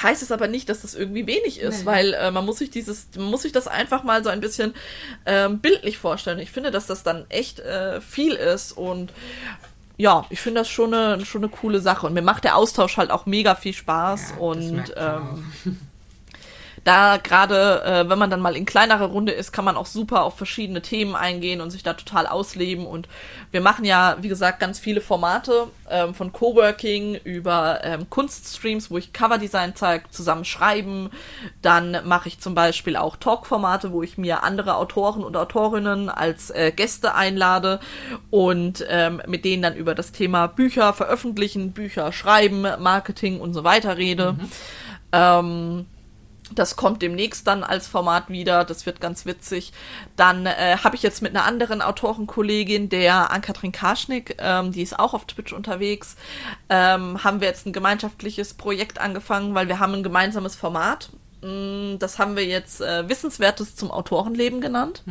heißt 0.00 0.22
es 0.22 0.32
aber 0.32 0.48
nicht, 0.48 0.68
dass 0.68 0.82
das 0.82 0.94
irgendwie 0.94 1.26
wenig 1.26 1.60
ist, 1.60 1.80
Nee. 1.80 1.86
weil 1.86 2.14
äh, 2.14 2.30
man 2.30 2.46
muss 2.46 2.58
sich 2.58 2.70
dieses, 2.70 3.08
man 3.16 3.26
muss 3.26 3.42
sich 3.42 3.52
das 3.52 3.66
einfach 3.68 4.04
mal 4.04 4.22
so 4.24 4.30
ein 4.30 4.40
bisschen 4.40 4.74
ähm, 5.26 5.58
bildlich 5.58 5.98
vorstellen. 5.98 6.38
Ich 6.38 6.50
finde, 6.50 6.70
dass 6.70 6.86
das 6.86 7.02
dann 7.02 7.26
echt 7.28 7.60
äh, 7.60 8.00
viel 8.00 8.32
ist 8.34 8.72
und 8.72 9.12
ja, 9.98 10.24
ich 10.30 10.40
finde 10.40 10.60
das 10.62 10.68
schon 10.70 10.94
eine, 10.94 11.24
schon 11.26 11.42
eine 11.44 11.50
coole 11.50 11.80
Sache. 11.80 12.06
Und 12.06 12.14
mir 12.14 12.22
macht 12.22 12.44
der 12.44 12.56
Austausch 12.56 12.96
halt 12.96 13.10
auch 13.10 13.26
mega 13.26 13.54
viel 13.54 13.74
Spaß. 13.74 14.30
Ja, 14.30 14.36
und 14.38 14.94
ähm, 14.96 15.52
da 16.84 17.16
gerade, 17.16 17.82
äh, 17.84 18.08
wenn 18.08 18.18
man 18.18 18.30
dann 18.30 18.40
mal 18.40 18.56
in 18.56 18.66
kleinerer 18.66 19.06
Runde 19.06 19.32
ist, 19.32 19.52
kann 19.52 19.64
man 19.64 19.76
auch 19.76 19.86
super 19.86 20.24
auf 20.24 20.36
verschiedene 20.36 20.82
Themen 20.82 21.14
eingehen 21.14 21.60
und 21.60 21.70
sich 21.70 21.82
da 21.82 21.94
total 21.94 22.26
ausleben. 22.26 22.86
Und 22.86 23.08
wir 23.52 23.60
machen 23.60 23.84
ja, 23.84 24.16
wie 24.20 24.28
gesagt, 24.28 24.58
ganz 24.58 24.80
viele 24.80 25.00
Formate 25.00 25.68
ähm, 25.88 26.14
von 26.14 26.32
Coworking 26.32 27.14
über 27.22 27.80
ähm, 27.84 28.10
Kunststreams, 28.10 28.90
wo 28.90 28.98
ich 28.98 29.12
Coverdesign 29.12 29.76
zeige, 29.76 30.10
zusammen 30.10 30.44
schreiben. 30.44 31.10
Dann 31.60 31.98
mache 32.04 32.28
ich 32.28 32.40
zum 32.40 32.54
Beispiel 32.54 32.96
auch 32.96 33.16
Talk-Formate, 33.16 33.92
wo 33.92 34.02
ich 34.02 34.18
mir 34.18 34.42
andere 34.42 34.76
Autoren 34.76 35.22
und 35.22 35.36
Autorinnen 35.36 36.08
als 36.08 36.50
äh, 36.50 36.72
Gäste 36.74 37.14
einlade 37.14 37.78
und 38.30 38.84
ähm, 38.88 39.22
mit 39.28 39.44
denen 39.44 39.62
dann 39.62 39.76
über 39.76 39.94
das 39.94 40.10
Thema 40.10 40.48
Bücher 40.48 40.92
veröffentlichen, 40.92 41.72
Bücher 41.72 42.10
schreiben, 42.12 42.66
Marketing 42.80 43.40
und 43.40 43.54
so 43.54 43.62
weiter 43.62 43.96
rede. 43.96 44.34
Ähm, 45.12 45.86
das 46.54 46.76
kommt 46.76 47.02
demnächst 47.02 47.46
dann 47.46 47.64
als 47.64 47.86
Format 47.86 48.28
wieder. 48.28 48.64
Das 48.64 48.86
wird 48.86 49.00
ganz 49.00 49.26
witzig. 49.26 49.72
Dann 50.16 50.46
äh, 50.46 50.76
habe 50.82 50.96
ich 50.96 51.02
jetzt 51.02 51.22
mit 51.22 51.34
einer 51.34 51.44
anderen 51.44 51.82
Autorenkollegin, 51.82 52.88
der 52.88 53.30
Ann-Kathrin 53.30 53.72
Karschnick, 53.72 54.36
ähm, 54.38 54.72
die 54.72 54.82
ist 54.82 54.98
auch 54.98 55.14
auf 55.14 55.26
Twitch 55.26 55.52
unterwegs, 55.52 56.16
ähm, 56.68 57.22
haben 57.24 57.40
wir 57.40 57.48
jetzt 57.48 57.66
ein 57.66 57.72
gemeinschaftliches 57.72 58.54
Projekt 58.54 59.00
angefangen, 59.00 59.54
weil 59.54 59.68
wir 59.68 59.78
haben 59.78 59.94
ein 59.94 60.02
gemeinsames 60.02 60.56
Format. 60.56 61.10
Mm, 61.42 61.98
Das 61.98 62.18
haben 62.18 62.36
wir 62.36 62.44
jetzt 62.44 62.80
äh, 62.80 63.08
Wissenswertes 63.08 63.76
zum 63.76 63.90
Autorenleben 63.90 64.60
genannt. 64.60 65.02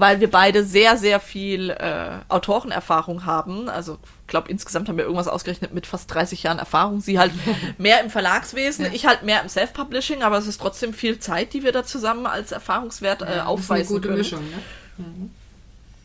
Weil 0.00 0.20
wir 0.20 0.30
beide 0.30 0.64
sehr, 0.64 0.96
sehr 0.96 1.20
viel 1.20 1.70
äh, 1.70 2.18
Autorenerfahrung 2.28 3.26
haben. 3.26 3.68
Also, 3.68 3.98
ich 4.22 4.26
glaube, 4.26 4.50
insgesamt 4.50 4.88
haben 4.88 4.96
wir 4.96 5.04
irgendwas 5.04 5.28
ausgerechnet 5.28 5.74
mit 5.74 5.86
fast 5.86 6.12
30 6.12 6.42
Jahren 6.42 6.58
Erfahrung. 6.58 7.00
Sie 7.00 7.18
halt 7.18 7.32
mehr 7.78 8.02
im 8.02 8.10
Verlagswesen, 8.10 8.86
ich 8.92 9.06
halt 9.06 9.22
mehr 9.22 9.42
im 9.42 9.48
Self-Publishing, 9.48 10.22
aber 10.22 10.38
es 10.38 10.46
ist 10.46 10.60
trotzdem 10.60 10.94
viel 10.94 11.18
Zeit, 11.18 11.52
die 11.52 11.62
wir 11.62 11.72
da 11.72 11.84
zusammen 11.84 12.26
als 12.26 12.50
Erfahrungswert 12.50 13.22
äh, 13.22 13.26
das 13.26 13.34
ist 13.34 13.40
eine 13.40 13.48
aufweisen 13.48 13.94
gute 13.96 14.08
können. 14.08 14.18
Mischung, 14.18 14.40
ne? 14.40 15.30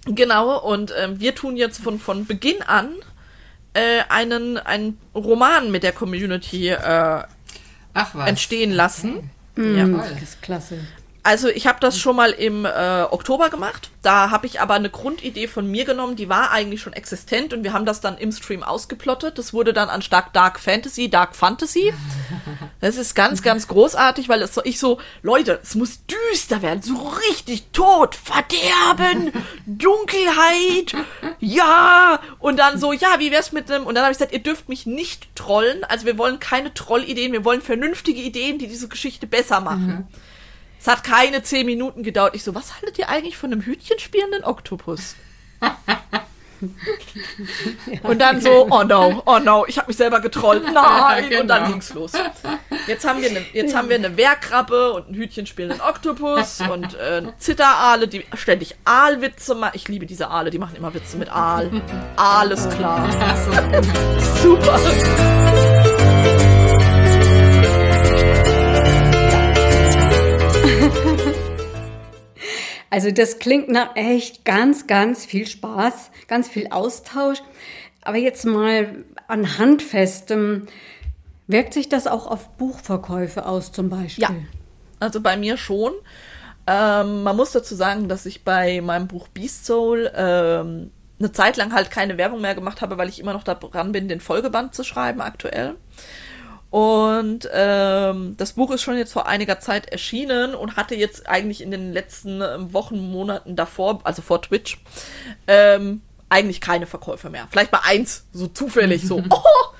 Genau, 0.08 0.60
und 0.60 0.94
ähm, 0.98 1.20
wir 1.20 1.34
tun 1.34 1.58
jetzt 1.58 1.82
von, 1.82 2.00
von 2.00 2.26
Beginn 2.26 2.62
an 2.62 2.92
äh, 3.74 4.02
einen, 4.10 4.58
einen 4.58 4.98
Roman 5.14 5.72
mit 5.72 5.84
der 5.84 5.92
Community 5.92 6.70
äh, 6.70 7.24
Ach 7.94 8.10
was. 8.14 8.28
entstehen 8.28 8.72
lassen. 8.72 9.30
Ja, 9.58 9.86
Toll. 9.86 10.04
das 10.14 10.22
ist 10.22 10.42
klasse. 10.42 10.80
Also 11.26 11.48
ich 11.48 11.66
habe 11.66 11.80
das 11.80 11.98
schon 11.98 12.16
mal 12.16 12.30
im 12.30 12.66
äh, 12.66 13.02
Oktober 13.10 13.50
gemacht. 13.50 13.90
Da 14.04 14.30
habe 14.30 14.46
ich 14.46 14.62
aber 14.62 14.76
eine 14.76 14.92
Grundidee 14.92 15.48
von 15.48 15.66
mir 15.66 15.84
genommen, 15.84 16.16
die 16.16 16.30
war 16.30 16.52
eigentlich 16.52 16.82
schon 16.82 16.94
existent 16.94 17.52
und 17.52 17.64
wir 17.64 17.74
haben 17.74 17.88
das 17.88 18.00
dann 18.00 18.20
im 18.20 18.32
Stream 18.32 18.62
ausgeplottet. 18.62 19.40
Das 19.40 19.52
wurde 19.52 19.74
dann 19.74 19.90
anstatt 19.90 20.36
Dark 20.36 20.60
Fantasy, 20.60 21.10
Dark 21.10 21.36
Fantasy. 21.36 21.92
Das 22.82 22.98
ist 22.98 23.16
ganz, 23.16 23.42
ganz 23.42 23.68
großartig, 23.68 24.30
weil 24.30 24.44
es 24.44 24.54
so, 24.54 24.62
ich 24.64 24.80
so, 24.80 25.00
Leute, 25.24 25.60
es 25.64 25.74
muss 25.74 26.02
düster 26.06 26.62
werden, 26.62 26.84
so 26.84 26.94
richtig 27.32 27.72
Tod, 27.72 28.14
Verderben, 28.14 29.32
Dunkelheit, 29.66 30.94
ja. 31.40 32.20
Und 32.38 32.60
dann 32.60 32.78
so, 32.78 32.94
ja, 32.94 33.16
wie 33.18 33.32
wär's 33.32 33.54
mit 33.54 33.72
einem, 33.72 33.88
und 33.88 33.96
dann 33.96 34.04
habe 34.04 34.12
ich 34.12 34.20
gesagt, 34.20 34.34
ihr 34.34 34.44
dürft 34.44 34.70
mich 34.70 34.86
nicht 34.86 35.36
trollen. 35.36 35.84
Also 35.86 36.06
wir 36.06 36.20
wollen 36.20 36.40
keine 36.40 36.76
Trollideen, 36.76 37.32
wir 37.32 37.46
wollen 37.46 37.62
vernünftige 37.62 38.22
Ideen, 38.22 38.60
die 38.60 38.68
diese 38.68 38.88
Geschichte 38.88 39.26
besser 39.26 39.62
machen. 39.62 40.08
Es 40.86 40.92
hat 40.92 41.04
keine 41.04 41.42
zehn 41.42 41.66
Minuten 41.66 42.04
gedauert. 42.04 42.36
Ich 42.36 42.44
so, 42.44 42.54
was 42.54 42.76
haltet 42.76 43.00
ihr 43.00 43.10
eigentlich 43.10 43.38
von 43.38 43.52
einem 43.52 43.62
Hütchenspielenden 43.66 44.44
Oktopus? 44.44 45.16
Und 48.04 48.20
dann 48.22 48.40
so, 48.40 48.68
oh 48.70 48.84
no, 48.84 49.24
oh 49.26 49.40
no, 49.40 49.66
ich 49.68 49.80
habe 49.80 49.88
mich 49.88 49.98
selber 49.98 50.20
getrollt. 50.20 50.64
Nein, 50.74 51.26
und 51.42 51.48
dann 51.48 51.64
Genau. 51.64 51.72
ging's 51.72 51.92
los. 51.94 52.12
Jetzt 52.88 53.04
haben 53.08 53.20
wir 53.22 53.30
eine, 53.32 53.44
jetzt 53.54 53.76
haben 53.76 53.90
wir 53.90 53.96
eine 53.96 54.16
Wehrkrabbe 54.16 54.94
und 54.94 55.08
einen 55.08 55.16
Hütchenspielenden 55.16 55.82
Oktopus 55.82 56.62
und 56.62 56.94
äh, 56.94 57.24
Zitteraale, 57.40 58.08
die 58.08 58.24
ständig 58.36 58.76
Aalwitze 58.86 59.56
machen. 59.56 59.74
Ich 59.74 59.88
liebe 59.88 60.06
diese 60.06 60.30
Aale, 60.30 60.52
die 60.52 60.60
machen 60.60 60.76
immer 60.76 60.94
Witze 60.94 61.18
mit 61.18 61.30
Aal. 61.32 61.72
Ist 62.52 62.70
klar. 62.78 63.10
Super. 64.44 64.80
Also 72.90 73.12
das 73.12 73.40
klingt 73.40 73.68
nach 73.68 73.96
echt 73.96 74.46
ganz, 74.46 74.88
ganz 74.88 75.26
viel 75.26 75.48
Spaß, 75.48 76.12
ganz 76.28 76.48
viel 76.48 76.70
Austausch. 76.70 77.40
Aber 78.02 78.16
jetzt 78.16 78.46
mal 78.46 79.04
an 79.28 79.58
Handfestem, 79.58 80.68
wirkt 81.48 81.74
sich 81.74 81.90
das 81.90 82.08
auch 82.08 82.26
auf 82.26 82.50
Buchverkäufe 82.52 83.46
aus 83.46 83.74
zum 83.74 83.90
Beispiel? 83.90 84.24
Ja, 84.24 84.32
also 85.02 85.20
bei 85.20 85.36
mir 85.36 85.58
schon. 85.58 85.92
Ähm, 86.68 87.24
man 87.24 87.36
muss 87.36 87.52
dazu 87.52 87.76
sagen, 87.76 88.08
dass 88.08 88.26
ich 88.26 88.46
bei 88.46 88.80
meinem 88.80 89.08
Buch 89.08 89.28
Beast 89.28 89.66
Soul 89.66 90.10
ähm, 90.16 90.92
eine 91.20 91.32
Zeit 91.32 91.58
lang 91.58 91.74
halt 91.74 91.92
keine 91.92 92.18
Werbung 92.18 92.42
mehr 92.42 92.56
gemacht 92.56 92.82
habe, 92.82 92.98
weil 92.98 93.10
ich 93.10 93.20
immer 93.20 93.34
noch 93.34 93.44
daran 93.44 93.92
bin, 93.92 94.08
den 94.08 94.20
Folgeband 94.20 94.74
zu 94.74 94.84
schreiben 94.84 95.22
aktuell. 95.22 95.76
Und 96.70 97.48
ähm, 97.54 98.36
das 98.38 98.54
Buch 98.54 98.72
ist 98.72 98.82
schon 98.82 98.98
jetzt 98.98 99.14
vor 99.14 99.28
einiger 99.28 99.60
Zeit 99.60 99.88
erschienen 99.88 100.56
und 100.56 100.76
hatte 100.76 100.96
jetzt 100.96 101.28
eigentlich 101.28 101.62
in 101.62 101.72
den 101.72 101.94
letzten 101.94 102.42
ähm, 102.42 102.74
Wochen, 102.74 102.98
Monaten 102.98 103.56
davor, 103.56 104.02
also 104.04 104.22
vor 104.22 104.42
Twitch, 104.42 104.80
ähm, 105.48 106.02
eigentlich 106.28 106.60
keine 106.60 106.86
Verkäufe 106.86 107.30
mehr. 107.30 107.48
Vielleicht 107.50 107.72
mal 107.72 107.82
eins, 107.86 108.26
so 108.34 108.48
zufällig, 108.48 109.08
so, 109.08 109.24
oh, 109.30 109.76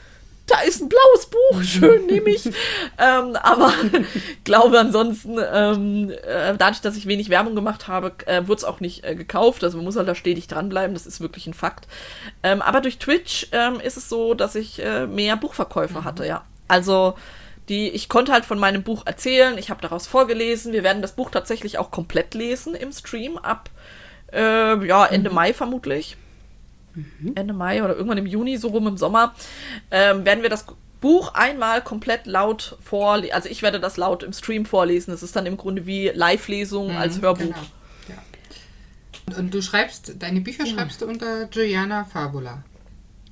da 0.48 0.62
ist 0.62 0.82
ein 0.82 0.90
blaues 0.90 1.26
Buch, 1.26 1.64
schön 1.64 2.06
nehme 2.06 2.30
ich. 2.30 2.46
ähm, 2.46 3.36
aber 3.42 3.74
glaube 4.44 4.80
ansonsten, 4.80 5.38
ähm, 5.52 6.12
äh, 6.12 6.56
dadurch, 6.58 6.82
dass 6.82 6.96
ich 6.96 7.08
wenig 7.08 7.30
Werbung 7.30 7.56
gemacht 7.56 7.88
habe, 7.88 8.14
äh, 8.26 8.48
wurde 8.48 8.60
es 8.60 8.64
auch 8.64 8.80
nicht 8.80 9.04
äh, 9.04 9.16
gekauft. 9.16 9.64
Also 9.64 9.78
man 9.78 9.86
muss 9.86 9.96
halt 9.96 10.08
da 10.08 10.16
stetig 10.16 10.48
dranbleiben, 10.48 10.94
das 10.94 11.08
ist 11.08 11.20
wirklich 11.20 11.48
ein 11.48 11.54
Fakt. 11.54 11.88
Ähm, 12.44 12.62
aber 12.62 12.82
durch 12.82 13.00
Twitch 13.00 13.48
ähm, 13.52 13.80
ist 13.80 13.98
es 13.98 14.08
so, 14.08 14.34
dass 14.34 14.56
ich 14.56 14.84
äh, 14.84 15.08
mehr 15.08 15.36
Buchverkäufe 15.36 16.04
hatte, 16.04 16.26
ja. 16.26 16.44
Also 16.68 17.16
die, 17.70 17.90
ich 17.90 18.10
konnte 18.10 18.32
halt 18.32 18.46
von 18.46 18.60
meinem 18.60 18.84
Buch 18.84 19.04
erzählen, 19.06 19.58
ich 19.58 19.70
habe 19.70 19.82
daraus 19.82 20.08
vorgelesen. 20.08 20.72
Wir 20.72 20.84
werden 20.84 21.02
das 21.02 21.14
Buch 21.14 21.32
tatsächlich 21.32 21.78
auch 21.78 21.92
komplett 21.92 22.34
lesen 22.34 22.76
im 22.76 22.92
Stream 22.92 23.38
ab 23.38 23.70
äh, 24.32 24.86
ja, 24.86 25.06
Ende 25.06 25.30
Mai 25.30 25.54
vermutlich. 25.54 26.18
Ende 27.36 27.54
Mai 27.54 27.84
oder 27.84 27.96
irgendwann 27.96 28.18
im 28.18 28.26
Juni, 28.26 28.58
so 28.58 28.70
rum 28.70 28.88
im 28.88 28.98
Sommer, 28.98 29.36
ähm, 29.92 30.26
werden 30.26 30.44
wir 30.44 30.50
das 30.50 30.66
Buch 31.02 31.34
einmal 31.34 31.84
komplett 31.84 32.26
laut 32.26 32.78
vorlesen. 32.82 33.34
Also 33.34 33.50
ich 33.50 33.62
werde 33.62 33.80
das 33.80 33.98
laut 33.98 34.24
im 34.24 34.34
Stream 34.34 34.66
vorlesen. 34.66 35.12
Das 35.12 35.22
ist 35.22 35.36
dann 35.36 35.46
im 35.46 35.58
Grunde 35.58 35.86
wie 35.86 36.10
Live-Lesung 36.10 36.92
mhm, 36.92 36.98
als 36.98 37.22
Hörbuch. 37.22 37.44
Genau. 37.44 37.58
Ja. 38.08 38.16
Und, 39.28 39.38
und, 39.38 39.54
du 39.54 39.62
schreibst, 39.62 40.14
deine 40.20 40.42
Bücher 40.42 40.66
schreibst 40.66 41.02
du 41.02 41.08
unter 41.08 41.50
Juliana 41.52 42.06
Fabula. 42.06 42.64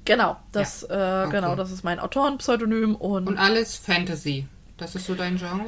Genau, 0.05 0.37
das, 0.51 0.85
ja. 0.89 1.23
äh, 1.23 1.27
okay. 1.27 1.37
genau, 1.37 1.55
das 1.55 1.71
ist 1.71 1.83
mein 1.83 1.99
Autorenpseudonym 1.99 2.95
und. 2.95 3.27
Und 3.27 3.37
alles 3.37 3.77
Fantasy. 3.77 4.47
Das 4.77 4.95
ist 4.95 5.05
so 5.05 5.13
dein 5.13 5.37
Genre? 5.37 5.65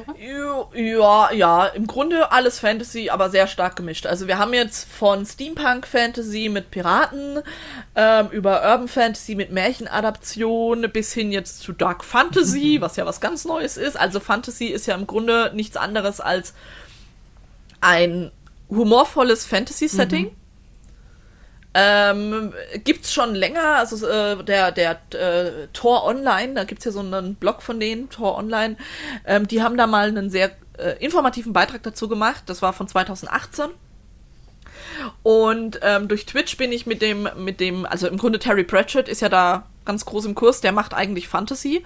Ja, 0.74 1.32
ja, 1.32 1.66
im 1.66 1.86
Grunde 1.86 2.32
alles 2.32 2.58
Fantasy, 2.58 3.08
aber 3.08 3.30
sehr 3.30 3.46
stark 3.46 3.76
gemischt. 3.76 4.04
Also 4.04 4.26
wir 4.26 4.36
haben 4.36 4.52
jetzt 4.52 4.90
von 4.90 5.24
Steampunk 5.24 5.86
Fantasy 5.86 6.48
mit 6.48 6.72
Piraten 6.72 7.40
ähm, 7.94 8.28
über 8.30 8.62
Urban 8.68 8.88
Fantasy 8.88 9.36
mit 9.36 9.52
Märchenadaption 9.52 10.90
bis 10.92 11.12
hin 11.12 11.30
jetzt 11.30 11.60
zu 11.60 11.72
Dark 11.72 12.04
Fantasy, 12.04 12.78
was 12.80 12.96
ja 12.96 13.06
was 13.06 13.20
ganz 13.20 13.44
Neues 13.44 13.76
ist. 13.76 13.96
Also 13.96 14.18
Fantasy 14.18 14.66
ist 14.66 14.86
ja 14.86 14.96
im 14.96 15.06
Grunde 15.06 15.52
nichts 15.54 15.76
anderes 15.76 16.20
als 16.20 16.52
ein 17.80 18.32
humorvolles 18.68 19.46
Fantasy-Setting. 19.46 20.24
Mhm 20.24 20.45
ähm, 21.78 22.54
gibt's 22.84 23.12
schon 23.12 23.34
länger, 23.34 23.76
also 23.76 24.06
äh, 24.08 24.42
der, 24.42 24.72
der 24.72 24.98
äh, 25.12 25.68
Tor 25.74 26.04
Online, 26.04 26.54
da 26.54 26.64
gibt's 26.64 26.86
ja 26.86 26.90
so 26.90 27.00
einen 27.00 27.34
Blog 27.34 27.60
von 27.60 27.78
denen, 27.78 28.08
Tor 28.08 28.38
Online, 28.38 28.76
ähm, 29.26 29.46
die 29.46 29.62
haben 29.62 29.76
da 29.76 29.86
mal 29.86 30.08
einen 30.08 30.30
sehr 30.30 30.52
äh, 30.78 30.92
informativen 31.04 31.52
Beitrag 31.52 31.82
dazu 31.82 32.08
gemacht, 32.08 32.44
das 32.46 32.62
war 32.62 32.72
von 32.72 32.88
2018. 32.88 33.66
Und 35.22 35.80
ähm, 35.82 36.08
durch 36.08 36.24
Twitch 36.24 36.56
bin 36.56 36.72
ich 36.72 36.86
mit 36.86 37.02
dem, 37.02 37.28
mit 37.36 37.60
dem, 37.60 37.84
also 37.84 38.08
im 38.08 38.16
Grunde 38.16 38.38
Terry 38.38 38.64
Pratchett 38.64 39.06
ist 39.06 39.20
ja 39.20 39.28
da 39.28 39.66
ganz 39.84 40.06
groß 40.06 40.24
im 40.24 40.34
Kurs, 40.34 40.62
der 40.62 40.72
macht 40.72 40.94
eigentlich 40.94 41.28
Fantasy. 41.28 41.84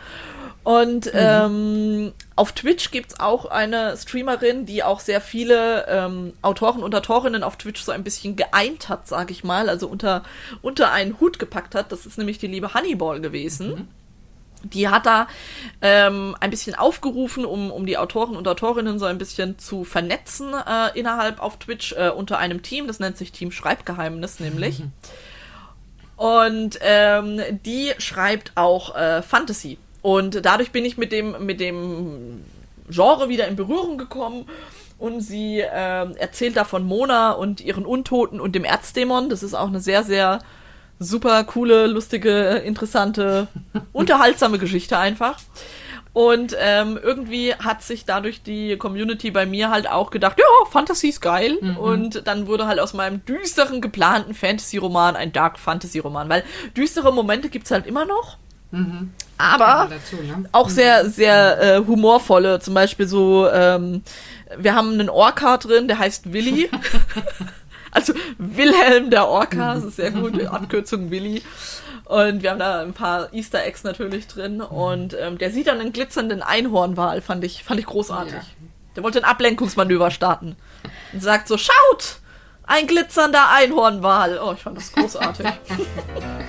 Und 0.62 1.06
mhm. 1.06 1.12
ähm, 1.14 2.12
auf 2.36 2.52
Twitch 2.52 2.90
gibt 2.90 3.12
es 3.12 3.20
auch 3.20 3.46
eine 3.46 3.96
Streamerin, 3.96 4.66
die 4.66 4.82
auch 4.82 5.00
sehr 5.00 5.20
viele 5.20 5.86
ähm, 5.88 6.34
Autoren 6.42 6.82
und 6.82 6.94
Autorinnen 6.94 7.42
auf 7.42 7.56
Twitch 7.56 7.82
so 7.82 7.92
ein 7.92 8.04
bisschen 8.04 8.36
geeint 8.36 8.88
hat, 8.88 9.08
sag 9.08 9.30
ich 9.30 9.42
mal, 9.42 9.68
also 9.70 9.88
unter, 9.88 10.22
unter 10.60 10.92
einen 10.92 11.18
Hut 11.18 11.38
gepackt 11.38 11.74
hat. 11.74 11.92
Das 11.92 12.04
ist 12.04 12.18
nämlich 12.18 12.38
die 12.38 12.46
liebe 12.46 12.74
Honeyball 12.74 13.20
gewesen. 13.20 13.68
Mhm. 13.70 13.88
Die 14.62 14.88
hat 14.88 15.06
da 15.06 15.26
ähm, 15.80 16.36
ein 16.38 16.50
bisschen 16.50 16.74
aufgerufen, 16.74 17.46
um, 17.46 17.70
um 17.70 17.86
die 17.86 17.96
Autoren 17.96 18.36
und 18.36 18.46
Autorinnen 18.46 18.98
so 18.98 19.06
ein 19.06 19.16
bisschen 19.16 19.58
zu 19.58 19.84
vernetzen 19.84 20.52
äh, 20.52 20.98
innerhalb 20.98 21.40
auf 21.40 21.58
Twitch 21.58 21.94
äh, 21.94 22.10
unter 22.10 22.36
einem 22.36 22.62
Team. 22.62 22.86
Das 22.86 23.00
nennt 23.00 23.16
sich 23.16 23.32
Team 23.32 23.52
Schreibgeheimnis 23.52 24.38
nämlich. 24.38 24.80
Mhm. 24.80 24.92
Und 26.18 26.78
ähm, 26.82 27.40
die 27.64 27.92
schreibt 27.96 28.52
auch 28.54 28.94
äh, 28.94 29.22
Fantasy. 29.22 29.78
Und 30.02 30.44
dadurch 30.44 30.72
bin 30.72 30.84
ich 30.84 30.96
mit 30.96 31.12
dem, 31.12 31.44
mit 31.44 31.60
dem 31.60 32.44
Genre 32.88 33.28
wieder 33.28 33.48
in 33.48 33.56
Berührung 33.56 33.98
gekommen. 33.98 34.46
Und 34.98 35.22
sie 35.22 35.60
äh, 35.60 36.12
erzählt 36.18 36.56
da 36.56 36.64
von 36.64 36.84
Mona 36.84 37.32
und 37.32 37.62
ihren 37.62 37.86
Untoten 37.86 38.40
und 38.40 38.54
dem 38.54 38.64
Erzdämon. 38.64 39.30
Das 39.30 39.42
ist 39.42 39.54
auch 39.54 39.68
eine 39.68 39.80
sehr, 39.80 40.04
sehr 40.04 40.40
super 40.98 41.42
coole, 41.44 41.86
lustige, 41.86 42.62
interessante, 42.64 43.48
unterhaltsame 43.92 44.58
Geschichte 44.58 44.98
einfach. 44.98 45.38
Und 46.12 46.56
ähm, 46.58 46.98
irgendwie 47.00 47.54
hat 47.54 47.82
sich 47.82 48.04
dadurch 48.04 48.42
die 48.42 48.76
Community 48.76 49.30
bei 49.30 49.46
mir 49.46 49.70
halt 49.70 49.88
auch 49.88 50.10
gedacht, 50.10 50.38
ja, 50.38 50.70
Fantasy 50.70 51.08
ist 51.08 51.20
geil. 51.20 51.56
Mhm. 51.60 51.76
Und 51.76 52.26
dann 52.26 52.46
wurde 52.46 52.66
halt 52.66 52.80
aus 52.80 52.94
meinem 52.94 53.24
düsteren, 53.24 53.80
geplanten 53.80 54.34
Fantasy-Roman 54.34 55.14
ein 55.14 55.32
Dark 55.32 55.58
Fantasy-Roman. 55.58 56.28
Weil 56.28 56.44
düstere 56.76 57.12
Momente 57.12 57.48
gibt's 57.48 57.70
halt 57.70 57.86
immer 57.86 58.04
noch. 58.06 58.38
Mhm. 58.72 59.12
Aber 59.40 59.88
dazu, 59.90 60.16
ne? 60.16 60.48
auch 60.52 60.68
mhm. 60.68 60.72
sehr, 60.72 61.10
sehr 61.10 61.60
äh, 61.60 61.86
humorvolle. 61.86 62.60
Zum 62.60 62.74
Beispiel 62.74 63.08
so, 63.08 63.48
ähm, 63.48 64.02
wir 64.56 64.74
haben 64.74 64.92
einen 64.92 65.08
Orca 65.08 65.56
drin, 65.56 65.88
der 65.88 65.98
heißt 65.98 66.32
Willi. 66.32 66.70
also 67.90 68.12
Wilhelm 68.38 69.10
der 69.10 69.28
Orca, 69.28 69.74
das 69.74 69.84
ist 69.84 69.96
sehr 69.96 70.10
gut, 70.10 70.40
Abkürzung 70.46 71.10
Willi. 71.10 71.42
Und 72.04 72.42
wir 72.42 72.50
haben 72.50 72.58
da 72.58 72.80
ein 72.80 72.92
paar 72.92 73.32
Easter 73.32 73.64
Eggs 73.64 73.84
natürlich 73.84 74.26
drin. 74.26 74.60
Und 74.60 75.16
ähm, 75.18 75.38
der 75.38 75.52
sieht 75.52 75.68
dann 75.68 75.80
einen 75.80 75.92
glitzernden 75.92 76.42
Einhornwal, 76.42 77.20
fand 77.20 77.44
ich, 77.44 77.62
fand 77.62 77.78
ich 77.78 77.86
großartig. 77.86 78.32
Ja. 78.32 78.42
Der 78.96 79.04
wollte 79.04 79.18
ein 79.18 79.24
Ablenkungsmanöver 79.24 80.10
starten. 80.10 80.56
Und 81.12 81.22
sagt 81.22 81.46
so, 81.48 81.56
schaut! 81.56 82.18
Ein 82.64 82.86
glitzernder 82.86 83.50
Einhornwal. 83.50 84.38
Oh, 84.38 84.52
ich 84.52 84.62
fand 84.62 84.76
das 84.76 84.92
großartig. 84.92 85.46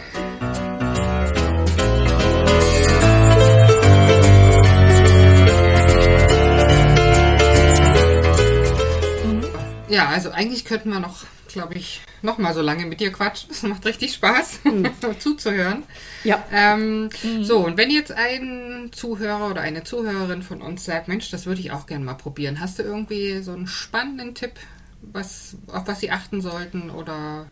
Ja, 9.91 10.07
also 10.07 10.31
eigentlich 10.31 10.63
könnten 10.63 10.89
wir 10.89 11.01
noch, 11.01 11.25
glaube 11.49 11.73
ich, 11.73 12.01
noch 12.21 12.37
mal 12.37 12.53
so 12.53 12.61
lange 12.61 12.85
mit 12.85 13.01
dir 13.01 13.11
quatschen. 13.11 13.49
Das 13.49 13.61
macht 13.63 13.85
richtig 13.85 14.13
Spaß, 14.13 14.61
mhm. 14.63 14.89
zuzuhören. 15.19 15.83
Ja. 16.23 16.43
Ähm, 16.49 17.09
mhm. 17.23 17.43
So, 17.43 17.57
und 17.59 17.75
wenn 17.75 17.91
jetzt 17.91 18.13
ein 18.13 18.89
Zuhörer 18.93 19.49
oder 19.49 19.59
eine 19.59 19.83
Zuhörerin 19.83 20.43
von 20.43 20.61
uns 20.61 20.85
sagt, 20.85 21.09
Mensch, 21.09 21.29
das 21.29 21.45
würde 21.45 21.59
ich 21.59 21.71
auch 21.71 21.87
gerne 21.87 22.05
mal 22.05 22.13
probieren. 22.13 22.61
Hast 22.61 22.79
du 22.79 22.83
irgendwie 22.83 23.41
so 23.41 23.51
einen 23.51 23.67
spannenden 23.67 24.33
Tipp, 24.33 24.53
was, 25.01 25.57
auf 25.67 25.85
was 25.87 25.99
sie 25.99 26.11
achten 26.11 26.39
sollten 26.39 26.89
oder? 26.89 27.47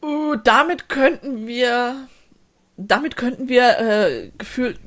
Uh, 0.00 0.36
damit 0.36 0.88
könnten 0.88 1.48
wir, 1.48 2.06
damit 2.76 3.16
könnten 3.16 3.48
wir 3.48 3.80
äh, 3.80 4.30
gefühlt 4.38 4.78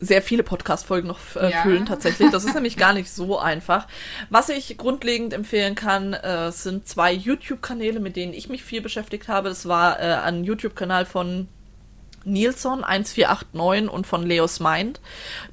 sehr 0.00 0.22
viele 0.22 0.42
Podcast-Folgen 0.42 1.08
noch 1.08 1.18
äh, 1.36 1.50
ja. 1.50 1.62
füllen 1.62 1.86
tatsächlich. 1.86 2.30
Das 2.30 2.44
ist 2.44 2.54
nämlich 2.56 2.76
gar 2.76 2.92
nicht 2.92 3.10
so 3.10 3.38
einfach. 3.38 3.86
Was 4.30 4.48
ich 4.48 4.76
grundlegend 4.78 5.32
empfehlen 5.32 5.74
kann, 5.74 6.14
äh, 6.14 6.52
sind 6.52 6.86
zwei 6.86 7.12
YouTube-Kanäle, 7.12 8.00
mit 8.00 8.16
denen 8.16 8.32
ich 8.32 8.48
mich 8.48 8.62
viel 8.62 8.80
beschäftigt 8.80 9.28
habe. 9.28 9.48
Das 9.48 9.66
war 9.66 10.00
äh, 10.00 10.14
ein 10.14 10.44
YouTube-Kanal 10.44 11.06
von 11.06 11.48
Nilsson 12.24 12.84
1489 12.84 13.90
und 13.90 14.06
von 14.06 14.26
Leos 14.26 14.60
Mind. 14.60 15.00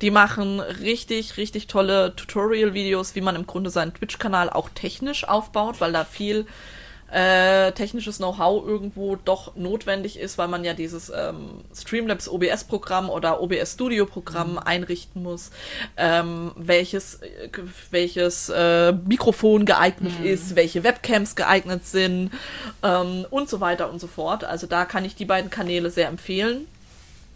Die 0.01 0.11
machen 0.11 0.59
richtig, 0.59 1.37
richtig 1.37 1.67
tolle 1.67 2.15
Tutorial-Videos, 2.15 3.15
wie 3.15 3.21
man 3.21 3.35
im 3.35 3.47
Grunde 3.47 3.69
seinen 3.69 3.93
Twitch-Kanal 3.93 4.49
auch 4.49 4.69
technisch 4.69 5.27
aufbaut, 5.27 5.79
weil 5.79 5.93
da 5.93 6.03
viel 6.03 6.45
äh, 7.11 7.71
technisches 7.73 8.17
Know-how 8.17 8.65
irgendwo 8.65 9.15
doch 9.15 9.55
notwendig 9.55 10.19
ist, 10.19 10.37
weil 10.37 10.47
man 10.47 10.63
ja 10.63 10.73
dieses 10.73 11.11
ähm, 11.15 11.61
Streamlabs 11.73 12.27
OBS-Programm 12.27 13.09
oder 13.09 13.41
OBS 13.41 13.73
Studio-Programm 13.73 14.53
mhm. 14.53 14.57
einrichten 14.59 15.23
muss, 15.23 15.51
ähm, 15.97 16.51
welches, 16.55 17.19
welches 17.91 18.49
äh, 18.49 18.91
Mikrofon 18.91 19.65
geeignet 19.65 20.19
mhm. 20.19 20.25
ist, 20.25 20.55
welche 20.55 20.83
Webcams 20.83 21.35
geeignet 21.35 21.85
sind 21.85 22.31
ähm, 22.83 23.25
und 23.29 23.49
so 23.49 23.61
weiter 23.61 23.89
und 23.91 23.99
so 23.99 24.07
fort. 24.07 24.43
Also 24.43 24.67
da 24.67 24.85
kann 24.85 25.05
ich 25.05 25.15
die 25.15 25.25
beiden 25.25 25.49
Kanäle 25.49 25.91
sehr 25.91 26.07
empfehlen. 26.07 26.67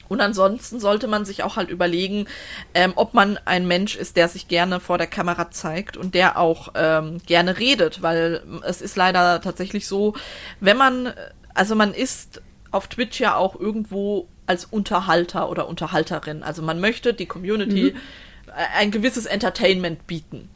Und 0.09 0.21
ansonsten 0.21 0.79
sollte 0.79 1.07
man 1.07 1.23
sich 1.23 1.43
auch 1.43 1.55
halt 1.55 1.69
überlegen, 1.69 2.25
ähm, 2.73 2.93
ob 2.95 3.13
man 3.13 3.39
ein 3.45 3.67
Mensch 3.67 3.95
ist, 3.95 4.17
der 4.17 4.27
sich 4.27 4.47
gerne 4.47 4.79
vor 4.79 4.97
der 4.97 5.07
Kamera 5.07 5.51
zeigt 5.51 5.95
und 5.95 6.15
der 6.15 6.37
auch 6.37 6.69
ähm, 6.75 7.19
gerne 7.25 7.59
redet, 7.59 8.01
weil 8.01 8.43
es 8.65 8.81
ist 8.81 8.97
leider 8.97 9.39
tatsächlich 9.39 9.87
so, 9.87 10.15
wenn 10.59 10.77
man, 10.77 11.13
also 11.53 11.75
man 11.75 11.93
ist 11.93 12.41
auf 12.71 12.87
Twitch 12.87 13.19
ja 13.19 13.35
auch 13.35 13.57
irgendwo 13.57 14.27
als 14.47 14.65
Unterhalter 14.65 15.49
oder 15.49 15.67
Unterhalterin. 15.67 16.43
Also 16.43 16.63
man 16.63 16.79
möchte 16.79 17.13
die 17.13 17.27
Community 17.27 17.93
mhm. 17.93 18.51
ein 18.75 18.89
gewisses 18.89 19.27
Entertainment 19.27 20.07
bieten. 20.07 20.49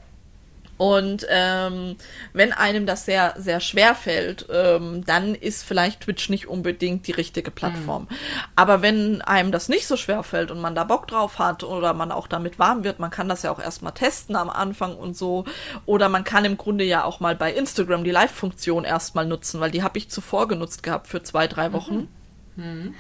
Und 0.77 1.25
ähm, 1.29 1.95
wenn 2.33 2.51
einem 2.51 2.85
das 2.85 3.05
sehr, 3.05 3.35
sehr 3.37 3.59
schwer 3.59 3.93
fällt, 3.93 4.47
ähm, 4.51 5.05
dann 5.05 5.35
ist 5.35 5.63
vielleicht 5.63 6.01
Twitch 6.01 6.29
nicht 6.29 6.47
unbedingt 6.47 7.07
die 7.07 7.11
richtige 7.11 7.51
Plattform. 7.51 8.03
Mhm. 8.03 8.15
Aber 8.55 8.81
wenn 8.81 9.21
einem 9.21 9.51
das 9.51 9.69
nicht 9.69 9.85
so 9.85 9.97
schwer 9.97 10.23
fällt 10.23 10.49
und 10.49 10.59
man 10.59 10.73
da 10.75 10.83
Bock 10.83 11.07
drauf 11.07 11.37
hat 11.37 11.63
oder 11.63 11.93
man 11.93 12.11
auch 12.11 12.27
damit 12.27 12.57
warm 12.57 12.83
wird, 12.83 12.99
man 12.99 13.11
kann 13.11 13.29
das 13.29 13.43
ja 13.43 13.51
auch 13.51 13.59
erstmal 13.59 13.93
testen 13.93 14.35
am 14.35 14.49
Anfang 14.49 14.95
und 14.95 15.15
so. 15.15 15.45
Oder 15.85 16.09
man 16.09 16.23
kann 16.23 16.43
im 16.43 16.57
Grunde 16.57 16.83
ja 16.83 17.03
auch 17.03 17.19
mal 17.19 17.35
bei 17.35 17.53
Instagram 17.53 18.03
die 18.03 18.11
Live-Funktion 18.11 18.83
erstmal 18.83 19.25
nutzen, 19.25 19.59
weil 19.59 19.71
die 19.71 19.83
habe 19.83 19.97
ich 19.97 20.09
zuvor 20.09 20.47
genutzt 20.47 20.81
gehabt 20.81 21.07
für 21.07 21.21
zwei, 21.21 21.47
drei 21.47 21.71
Wochen. 21.71 22.09
Mhm. 22.55 22.63
Mhm. 22.63 22.95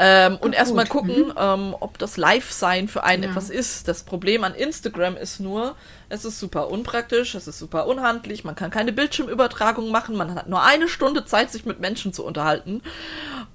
Ähm, 0.00 0.38
und 0.40 0.54
erstmal 0.54 0.86
gucken, 0.86 1.26
mhm. 1.26 1.34
ähm, 1.36 1.76
ob 1.80 1.98
das 1.98 2.16
Live-Sein 2.16 2.86
für 2.86 3.02
einen 3.02 3.24
ja. 3.24 3.30
etwas 3.30 3.50
ist. 3.50 3.88
Das 3.88 4.04
Problem 4.04 4.44
an 4.44 4.54
Instagram 4.54 5.16
ist 5.16 5.40
nur, 5.40 5.74
es 6.08 6.24
ist 6.24 6.38
super 6.38 6.70
unpraktisch, 6.70 7.34
es 7.34 7.48
ist 7.48 7.58
super 7.58 7.86
unhandlich, 7.88 8.44
man 8.44 8.54
kann 8.54 8.70
keine 8.70 8.92
Bildschirmübertragung 8.92 9.90
machen, 9.90 10.16
man 10.16 10.34
hat 10.36 10.48
nur 10.48 10.62
eine 10.62 10.88
Stunde 10.88 11.24
Zeit, 11.24 11.50
sich 11.50 11.66
mit 11.66 11.80
Menschen 11.80 12.12
zu 12.12 12.24
unterhalten. 12.24 12.80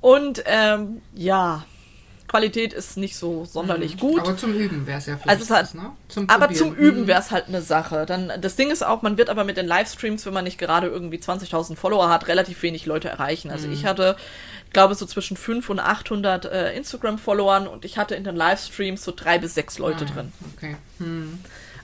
Und 0.02 0.44
ähm, 0.46 1.02
ja, 1.14 1.64
Qualität 2.28 2.74
ist 2.74 2.98
nicht 2.98 3.16
so 3.16 3.46
sonderlich 3.46 3.98
gut. 3.98 4.20
Aber 4.22 4.36
zum 4.36 4.54
Üben 4.56 4.88
wäre 4.88 4.98
es 4.98 5.06
ja 5.06 5.18
vielleicht 5.18 5.30
Also 5.30 5.44
es 5.44 5.50
hat, 5.52 5.76
ne? 5.76 5.92
Zum 6.08 6.30
aber 6.30 6.52
zum 6.52 6.74
Üben 6.76 7.06
wäre 7.06 7.20
es 7.20 7.30
halt 7.32 7.48
eine 7.48 7.62
Sache. 7.62 8.06
Dann 8.08 8.32
das 8.42 8.56
Ding 8.56 8.72
ist 8.72 8.84
auch, 8.84 9.02
man 9.04 9.18
wird 9.18 9.30
aber 9.30 9.44
mit 9.44 9.58
den 9.58 9.68
Livestreams, 9.68 10.26
wenn 10.26 10.34
man 10.34 10.44
nicht 10.46 10.58
gerade 10.58 10.88
irgendwie 10.88 11.18
20.000 11.18 11.76
Follower 11.76 12.10
hat, 12.10 12.28
relativ 12.28 12.64
wenig 12.64 12.86
Leute 12.86 13.10
erreichen. 13.10 13.52
Also 13.52 13.68
Mhm. 13.68 13.74
ich 13.74 13.86
hatte, 13.86 14.16
ich 14.66 14.74
glaube 14.74 14.96
so 14.96 15.06
zwischen 15.06 15.38
5 15.38 15.70
und 15.70 15.80
800 15.80 16.46
äh, 16.46 16.76
Instagram-Followern 16.76 17.68
und 17.68 17.86
ich 17.86 17.98
hatte 18.00 18.16
in 18.16 18.24
den 18.24 18.36
Livestreams 18.36 19.04
so 19.04 19.14
drei 19.16 19.38
bis 19.38 19.54
sechs 19.54 19.78
Leute 19.78 20.06
Ah, 20.10 20.14
drin. 20.14 20.32
Okay. 20.58 20.76
Hm. 20.98 21.40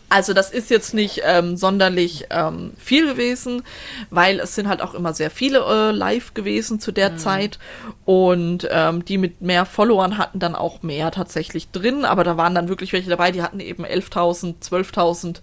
Also 0.10 0.34
das 0.34 0.50
ist 0.50 0.72
jetzt 0.72 0.94
nicht 0.96 1.22
ähm, 1.24 1.56
sonderlich 1.56 2.26
ähm, 2.32 2.74
viel 2.78 3.06
gewesen, 3.08 3.62
weil 4.10 4.40
es 4.40 4.56
sind 4.56 4.68
halt 4.68 4.82
auch 4.82 4.96
immer 4.96 5.14
sehr 5.14 5.30
viele 5.30 5.60
äh, 5.60 5.92
live 5.92 6.34
gewesen 6.34 6.80
zu 6.80 6.92
der 6.92 7.16
Zeit. 7.18 7.60
Und 8.06 8.68
ähm, 8.72 9.06
die 9.06 9.20
mit 9.20 9.42
mehr 9.42 9.66
Followern 9.66 10.18
hatten 10.18 10.40
dann 10.40 10.56
auch 10.56 10.82
mehr 10.82 11.12
tatsächlich 11.12 11.70
drin, 11.70 12.06
aber 12.06 12.24
da 12.24 12.38
waren 12.38 12.56
dann 12.56 12.70
wirklich 12.70 12.92
welche 12.92 13.10
dabei, 13.10 13.32
die 13.32 13.44
hatten 13.44 13.60
eben 13.60 13.86
11.000, 13.86 14.56
12.000 14.68 15.42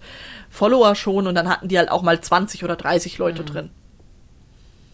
Follower 0.49 0.95
schon. 0.95 1.27
Und 1.27 1.35
dann 1.35 1.47
hatten 1.47 1.69
die 1.69 1.77
halt 1.77 1.89
auch 1.89 2.01
mal 2.01 2.19
20 2.19 2.63
oder 2.65 2.75
30 2.75 3.17
Leute 3.17 3.43
drin. 3.43 3.69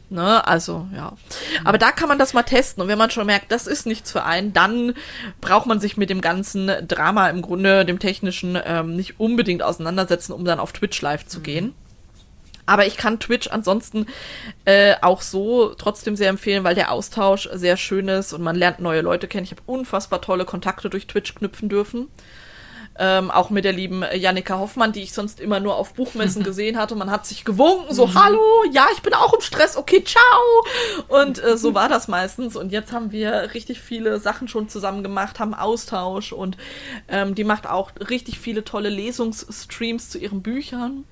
Ne, 0.10 0.46
also 0.46 0.88
ja. 0.96 1.14
Aber 1.64 1.80
da 1.80 1.92
kann 1.92 2.08
man 2.08 2.20
das 2.20 2.34
mal 2.34 2.44
testen. 2.44 2.84
Und 2.84 2.88
wenn 2.88 2.98
man 2.98 3.10
schon 3.10 3.26
merkt, 3.26 3.52
das 3.52 3.66
ist 3.66 3.88
nichts 3.88 4.12
für 4.12 4.24
einen, 4.24 4.54
dann 4.54 4.94
braucht 5.42 5.66
man 5.66 5.80
sich 5.80 5.98
mit 5.98 6.10
dem 6.12 6.22
ganzen 6.22 6.70
Drama 6.88 7.30
im 7.30 7.42
Grunde, 7.42 7.84
dem 7.84 7.98
technischen, 7.98 8.60
ähm, 8.64 8.96
nicht 8.96 9.20
unbedingt 9.20 9.64
auseinandersetzen, 9.64 10.34
um 10.34 10.46
dann 10.46 10.60
auf 10.60 10.72
Twitch 10.72 11.02
live 11.02 11.26
zu 11.26 11.40
gehen. 11.40 11.74
Aber 12.66 12.86
ich 12.86 12.96
kann 12.96 13.20
Twitch 13.20 13.48
ansonsten 13.48 14.06
äh, 14.66 14.96
auch 15.02 15.22
so 15.22 15.74
trotzdem 15.74 16.16
sehr 16.16 16.30
empfehlen, 16.30 16.64
weil 16.64 16.76
der 16.76 16.92
Austausch 16.92 17.50
sehr 17.54 17.76
schön 17.76 18.08
ist 18.08 18.34
und 18.34 18.42
man 18.42 18.56
lernt 18.56 18.80
neue 18.80 19.02
Leute 19.02 19.28
kennen. 19.28 19.44
Ich 19.44 19.52
habe 19.52 19.64
unfassbar 19.66 20.22
tolle 20.22 20.46
Kontakte 20.46 20.90
durch 20.90 21.08
Twitch 21.08 21.36
knüpfen 21.36 21.70
dürfen. 21.70 22.08
Ähm, 23.00 23.32
auch 23.32 23.50
mit 23.50 23.66
der 23.66 23.74
lieben 23.74 24.04
Jannika 24.14 24.60
Hoffmann, 24.60 24.92
die 24.92 25.02
ich 25.02 25.14
sonst 25.14 25.40
immer 25.40 25.60
nur 25.60 25.76
auf 25.78 25.94
Buchmessen 25.96 26.44
gesehen 26.44 26.78
hatte. 26.78 26.96
Man 26.96 27.10
hat 27.10 27.26
sich 27.26 27.44
gewunken, 27.44 27.94
so, 27.94 28.14
hallo, 28.14 28.64
ja, 28.72 28.86
ich 28.94 29.02
bin 29.02 29.14
auch 29.14 29.34
im 29.34 29.42
Stress, 29.42 29.78
okay, 29.78 30.04
ciao. 30.04 30.22
Und 31.08 31.44
äh, 31.44 31.58
so 31.58 31.74
war 31.74 31.90
das 31.90 32.08
meistens. 32.08 32.56
Und 32.56 32.72
jetzt 32.72 32.92
haben 32.92 33.12
wir 33.12 33.54
richtig 33.54 33.82
viele 33.82 34.20
Sachen 34.20 34.48
schon 34.48 34.70
zusammen 34.70 35.02
gemacht, 35.02 35.40
haben 35.40 35.54
Austausch 35.54 36.34
und 36.34 36.58
ähm, 37.08 37.34
die 37.36 37.44
macht 37.44 37.68
auch 37.68 37.92
richtig 38.10 38.40
viele 38.40 38.64
tolle 38.64 38.90
Lesungsstreams 38.90 40.10
zu 40.10 40.20
ihren 40.20 40.42
Büchern. 40.42 41.06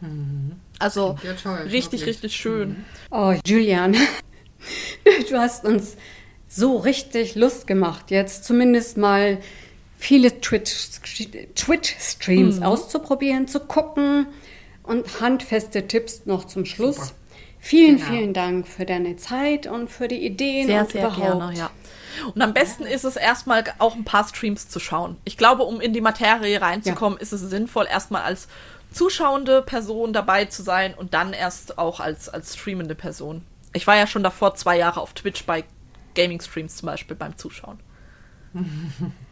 Also 0.79 1.17
Ja, 1.23 1.33
toll, 1.33 1.67
richtig, 1.71 2.05
richtig 2.05 2.35
schön. 2.35 2.85
Oh, 3.09 3.33
Julian, 3.45 3.95
du 5.29 5.37
hast 5.37 5.65
uns 5.65 5.97
so 6.47 6.77
richtig 6.77 7.35
Lust 7.35 7.65
gemacht, 7.65 8.11
jetzt 8.11 8.43
zumindest 8.43 8.97
mal 8.97 9.39
viele 10.01 10.41
Twitch-Streams 10.41 11.53
Twitch 11.55 12.61
auszuprobieren, 12.61 13.47
zu 13.47 13.59
gucken 13.59 14.27
und 14.83 15.21
handfeste 15.21 15.87
Tipps 15.87 16.25
noch 16.25 16.45
zum 16.45 16.65
Schluss. 16.65 16.95
Super. 16.95 17.11
Vielen, 17.59 17.97
Genau. 17.97 18.09
vielen 18.09 18.33
Dank 18.33 18.67
für 18.67 18.85
deine 18.85 19.15
Zeit 19.17 19.67
und 19.67 19.87
für 19.91 20.07
die 20.07 20.25
Ideen 20.25 20.65
Sehr, 20.65 20.81
und 20.81 20.91
sehr 20.91 21.01
überhaupt. 21.07 21.39
gerne, 21.39 21.53
ja. 21.55 21.69
Und 22.33 22.41
am 22.41 22.53
besten 22.55 22.83
ist 22.83 23.03
es 23.03 23.15
erstmal 23.15 23.63
auch 23.77 23.95
ein 23.95 24.03
paar 24.03 24.27
Streams 24.27 24.67
zu 24.67 24.79
schauen. 24.79 25.17
Ich 25.23 25.37
glaube, 25.37 25.63
um 25.63 25.79
in 25.79 25.93
die 25.93 26.01
Materie 26.01 26.59
reinzukommen, 26.59 27.19
ist 27.19 27.31
es 27.31 27.41
sinnvoll, 27.41 27.85
erstmal 27.87 28.23
als 28.23 28.47
zuschauende 28.91 29.61
Person 29.61 30.11
dabei 30.11 30.45
zu 30.45 30.63
sein 30.63 30.95
und 30.95 31.13
dann 31.13 31.33
erst 31.33 31.77
auch 31.77 31.99
als, 31.99 32.27
als 32.27 32.55
streamende 32.57 32.95
Person. 32.95 33.43
Ich 33.73 33.85
war 33.85 33.95
ja 33.95 34.07
schon 34.07 34.23
davor 34.23 34.55
zwei 34.55 34.77
Jahre 34.77 34.99
auf 34.99 35.13
Twitch 35.13 35.45
bei 35.45 35.63
Gaming-Streams 36.15 36.77
zum 36.77 36.87
Beispiel 36.87 37.15
beim 37.15 37.37
Zuschauen. 37.37 37.79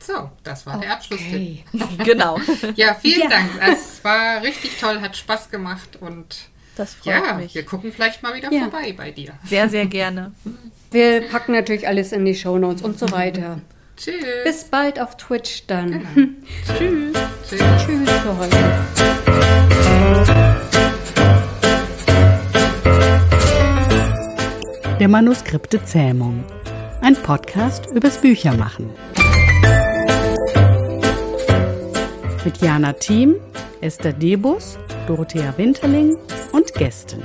So, 0.00 0.30
das 0.42 0.64
war 0.66 0.78
der 0.80 0.92
Abschlusstipp. 0.92 1.64
Okay. 1.74 1.86
Genau. 2.04 2.38
Ja, 2.76 2.94
vielen 2.94 3.22
Ja. 3.22 3.28
Dank. 3.28 3.50
Es 3.72 4.02
war 4.04 4.42
richtig 4.42 4.78
toll, 4.80 5.00
hat 5.00 5.16
Spaß 5.16 5.50
gemacht 5.50 5.98
und 6.00 6.36
Das 6.76 6.94
freut 6.94 7.14
ja, 7.26 7.34
mich. 7.34 7.54
wir 7.54 7.64
gucken 7.64 7.92
vielleicht 7.92 8.22
mal 8.22 8.34
wieder 8.34 8.50
Ja. 8.52 8.62
vorbei 8.62 8.94
bei 8.96 9.10
dir. 9.10 9.32
Sehr, 9.44 9.68
sehr 9.68 9.86
gerne. 9.86 10.32
Wir 10.90 11.20
packen 11.28 11.52
natürlich 11.52 11.86
alles 11.86 12.12
in 12.12 12.24
die 12.24 12.34
Shownotes 12.34 12.80
und 12.80 12.98
so 12.98 13.10
weiter. 13.12 13.60
Tschüss. 13.98 14.24
Bis 14.44 14.64
bald 14.64 14.98
auf 14.98 15.18
Twitch 15.18 15.66
dann. 15.66 15.90
Genau. 16.14 16.28
Tschüss. 16.78 17.12
Tschüss. 17.46 17.60
Tschüss 17.84 18.10
für 18.22 18.38
heute. 18.38 19.68
Der 25.00 25.08
Manuskripte 25.08 25.82
Zähmung. 25.84 26.44
Ein 27.00 27.14
Podcast 27.14 27.86
übers 27.94 28.18
Büchermachen. 28.20 28.90
Mit 32.48 32.62
Jana 32.62 32.94
Thiem, 32.94 33.34
Esther 33.82 34.14
Debus, 34.14 34.78
Dorothea 35.06 35.52
Winterling 35.58 36.16
und 36.52 36.72
Gästen. 36.72 37.22